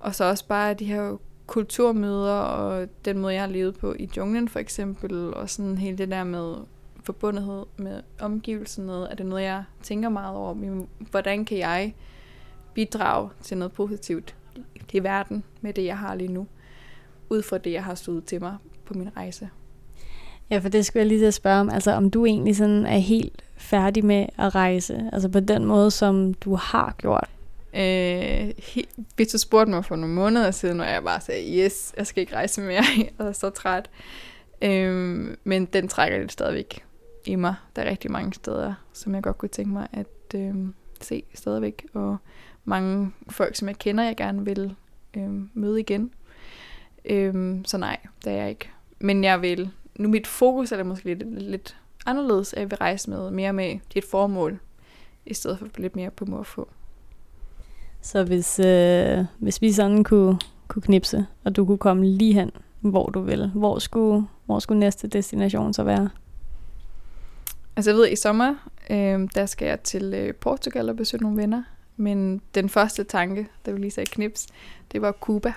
Og 0.01 0.15
så 0.15 0.25
også 0.25 0.47
bare 0.47 0.75
de 0.75 0.85
her 0.85 1.17
kulturmøder, 1.47 2.33
og 2.33 2.89
den 3.05 3.19
måde, 3.19 3.35
jeg 3.35 3.43
har 3.43 3.49
levet 3.49 3.79
på 3.79 3.95
i 3.99 4.11
junglen 4.17 4.49
for 4.49 4.59
eksempel, 4.59 5.35
og 5.35 5.51
sådan 5.51 5.79
hele 5.79 5.99
det 5.99 6.09
der 6.09 6.25
med 6.25 6.55
forbundethed 7.03 7.65
med 7.77 8.03
omgivelsen, 8.21 8.87
noget, 8.87 9.11
er 9.11 9.15
det 9.15 9.27
noget, 9.27 9.43
jeg 9.43 9.65
tænker 9.83 10.09
meget 10.09 10.37
over. 10.37 10.85
Hvordan 11.11 11.45
kan 11.45 11.59
jeg 11.59 11.95
bidrage 12.75 13.31
til 13.43 13.59
noget 13.59 13.73
positivt 13.73 14.35
i 14.93 15.03
verden 15.03 15.45
med 15.61 15.73
det, 15.73 15.85
jeg 15.85 15.99
har 15.99 16.15
lige 16.15 16.33
nu, 16.33 16.47
ud 17.31 17.43
fra 17.43 17.59
det, 17.59 17.73
jeg 17.73 17.85
har 17.85 17.95
stået 17.95 18.25
til 18.25 18.41
mig 18.41 18.57
på 18.85 18.95
min 18.95 19.17
rejse. 19.17 19.49
Ja, 20.51 20.59
for 20.59 20.69
det 20.69 20.87
skulle 20.87 21.01
jeg 21.01 21.07
lige 21.07 21.21
til 21.21 21.27
at 21.27 21.35
spørge 21.35 21.61
om, 21.61 21.71
altså 21.71 21.93
om 21.93 22.11
du 22.11 22.27
egentlig 22.27 22.57
sådan 22.57 22.87
er 22.87 22.99
helt 22.99 23.45
færdig 23.57 24.05
med 24.05 24.27
at 24.39 24.55
rejse, 24.55 25.11
altså 25.13 25.29
på 25.29 25.41
den 25.41 25.65
måde, 25.65 25.91
som 25.91 26.35
du 26.35 26.55
har 26.55 26.95
gjort. 26.99 27.29
Øh, 27.75 28.51
hvis 29.17 29.29
du 29.29 29.39
spurgte 29.39 29.71
mig 29.71 29.85
for 29.85 29.97
nogle 29.97 30.15
måneder 30.15 30.51
siden, 30.51 30.81
og 30.81 30.87
jeg 30.87 31.03
bare 31.03 31.21
sagde, 31.21 31.65
yes, 31.65 31.95
jeg 31.97 32.07
skal 32.07 32.21
ikke 32.21 32.35
rejse 32.35 32.61
mere, 32.61 32.85
jeg 33.19 33.27
er 33.27 33.33
så 33.33 33.51
træt. 33.51 33.91
Øh, 34.63 35.27
men 35.45 35.65
den 35.65 35.89
trækker 35.89 36.19
lidt 36.19 36.33
stadigvæk 36.33 36.85
i 37.25 37.35
mig. 37.35 37.55
Der 37.77 37.83
er 37.83 37.91
rigtig 37.91 38.11
mange 38.11 38.33
steder, 38.33 38.75
som 38.93 39.15
jeg 39.15 39.23
godt 39.23 39.39
kunne 39.39 39.49
tænke 39.49 39.73
mig 39.73 39.89
at 39.93 40.41
øh, 40.41 40.55
se 41.01 41.23
stadigvæk, 41.35 41.87
og 41.93 42.17
mange 42.65 43.13
folk, 43.31 43.57
som 43.57 43.69
jeg 43.69 43.79
kender, 43.79 44.05
jeg 44.05 44.17
gerne 44.17 44.45
vil 44.45 44.75
øh, 45.17 45.31
møde 45.55 45.81
igen. 45.81 46.11
Øh, 47.05 47.59
så 47.65 47.79
nej, 47.79 47.97
det 48.25 48.33
er 48.33 48.37
jeg 48.37 48.49
ikke. 48.49 48.71
Men 48.99 49.25
jeg 49.25 49.43
vil 49.43 49.71
nu 49.99 50.09
mit 50.09 50.27
fokus 50.27 50.73
er 50.73 50.77
det 50.77 50.87
måske 50.87 51.05
lidt, 51.05 51.43
lidt 51.43 51.77
anderledes, 52.07 52.53
at 52.53 52.61
jeg 52.61 52.71
vil 52.71 52.79
rejse 52.79 53.11
med 53.11 53.31
mere 53.31 53.53
med 53.53 53.79
et 53.95 54.05
formål, 54.05 54.59
i 55.27 55.35
stedet 55.35 55.59
for 55.59 55.69
lidt 55.77 55.97
mere 55.97 56.11
på 56.11 56.43
få. 56.43 56.69
Så 58.01 58.25
hvis, 58.25 58.61
øh, 58.61 59.25
hvis 59.39 59.63
vi 59.63 59.73
sådan 59.73 60.05
kunne, 60.05 60.39
kunne 60.69 60.83
knipse, 60.83 61.27
og 61.45 61.57
du 61.57 61.67
kunne 61.67 61.79
komme 61.79 62.07
lige 62.07 62.33
hen, 62.33 62.51
hvor 62.81 63.07
du 63.07 63.21
vil, 63.21 63.51
hvor 63.55 63.79
skulle, 63.79 64.27
hvor 64.47 64.59
skulle 64.59 64.81
næste 64.81 65.09
destination 65.09 65.73
så 65.73 65.85
være? 65.85 66.11
Altså 67.77 67.91
jeg 67.91 67.99
ved, 67.99 68.09
i 68.09 68.17
sommer, 68.17 68.55
øh, 68.91 69.29
der 69.35 69.47
skal 69.47 69.69
jeg 69.69 69.81
til 69.81 70.15
øh, 70.15 70.35
Portugal 70.35 70.89
og 70.89 70.97
besøge 70.97 71.23
nogle 71.23 71.37
venner. 71.37 71.63
Men 71.97 72.41
den 72.55 72.69
første 72.69 73.05
tanke, 73.05 73.49
der 73.67 73.73
vi 73.73 73.79
lige 73.79 73.91
sagde 73.91 74.11
knips, 74.11 74.47
det 74.93 75.03
var 75.03 75.13
Cuba. 75.13 75.53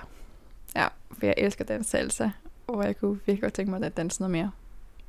Ja, 0.76 0.88
for 1.12 1.26
jeg 1.26 1.34
elsker 1.36 1.64
den 1.64 1.84
salsa, 1.84 2.30
og 2.66 2.84
jeg 2.84 2.96
kunne 2.96 3.20
virkelig 3.26 3.40
godt 3.40 3.54
tænke 3.54 3.70
mig 3.70 3.82
at 3.82 3.96
danse 3.96 4.20
noget 4.20 4.30
mere. 4.30 4.50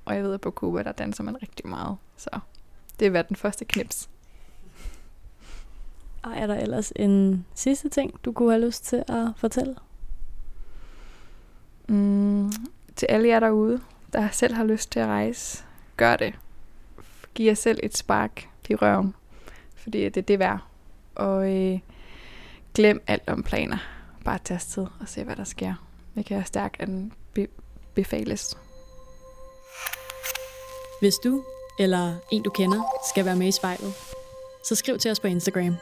Og 0.06 0.16
jeg 0.16 0.24
ved, 0.24 0.34
at 0.34 0.42
på 0.42 0.52
Cuba, 0.52 0.84
der 0.84 0.92
danser 0.92 1.24
man 1.24 1.42
rigtig 1.42 1.68
meget. 1.68 1.98
Så 2.18 2.30
det 3.00 3.14
var 3.14 3.22
den 3.22 3.36
første 3.36 3.66
knips. 3.66 4.10
Og 6.24 6.32
er 6.36 6.48
der 6.48 6.56
ellers 6.56 6.94
en 6.96 7.46
sidste 7.56 7.90
ting, 7.90 8.26
du 8.26 8.32
kunne 8.32 8.52
have 8.52 8.66
lyst 8.66 8.86
til 8.86 9.04
at 9.08 9.28
fortælle? 9.38 9.76
Mm, 11.88 12.52
til 12.96 13.06
alle 13.06 13.28
jer 13.28 13.40
derude, 13.40 13.82
der 14.14 14.30
selv 14.30 14.54
har 14.54 14.64
lyst 14.64 14.92
til 14.92 15.00
at 15.00 15.08
rejse, 15.08 15.64
gør 15.98 16.16
det. 16.16 16.34
Giv 17.34 17.46
jer 17.46 17.54
selv 17.54 17.80
et 17.84 17.98
spark 17.98 18.50
i 18.70 18.76
røven, 18.76 19.16
fordi 19.76 20.10
det 20.10 20.18
er 20.18 20.22
det 20.22 20.40
værd. 20.40 20.69
Og 21.20 21.56
øh, 21.56 21.80
glem 22.74 23.02
alt 23.08 23.30
om 23.30 23.44
planer. 23.44 23.78
Bare 24.26 24.40
tag 24.44 24.56
afsted 24.56 24.88
og 25.00 25.08
se, 25.08 25.24
hvad 25.24 25.36
der 25.36 25.44
sker. 25.44 25.74
Det 26.16 26.26
kan 26.26 26.46
stærkt 26.46 26.82
be- 27.34 27.48
befales. 27.94 28.58
Hvis 31.02 31.16
du 31.24 31.44
eller 31.80 32.16
en 32.32 32.44
du 32.44 32.50
kender 32.50 32.82
skal 33.12 33.26
være 33.26 33.36
med 33.36 33.48
i 33.48 33.52
spejlet, 33.52 33.94
så 34.66 34.76
skriv 34.76 34.98
til 34.98 35.12
os 35.12 35.20
på 35.20 35.28
Instagram. 35.28 35.76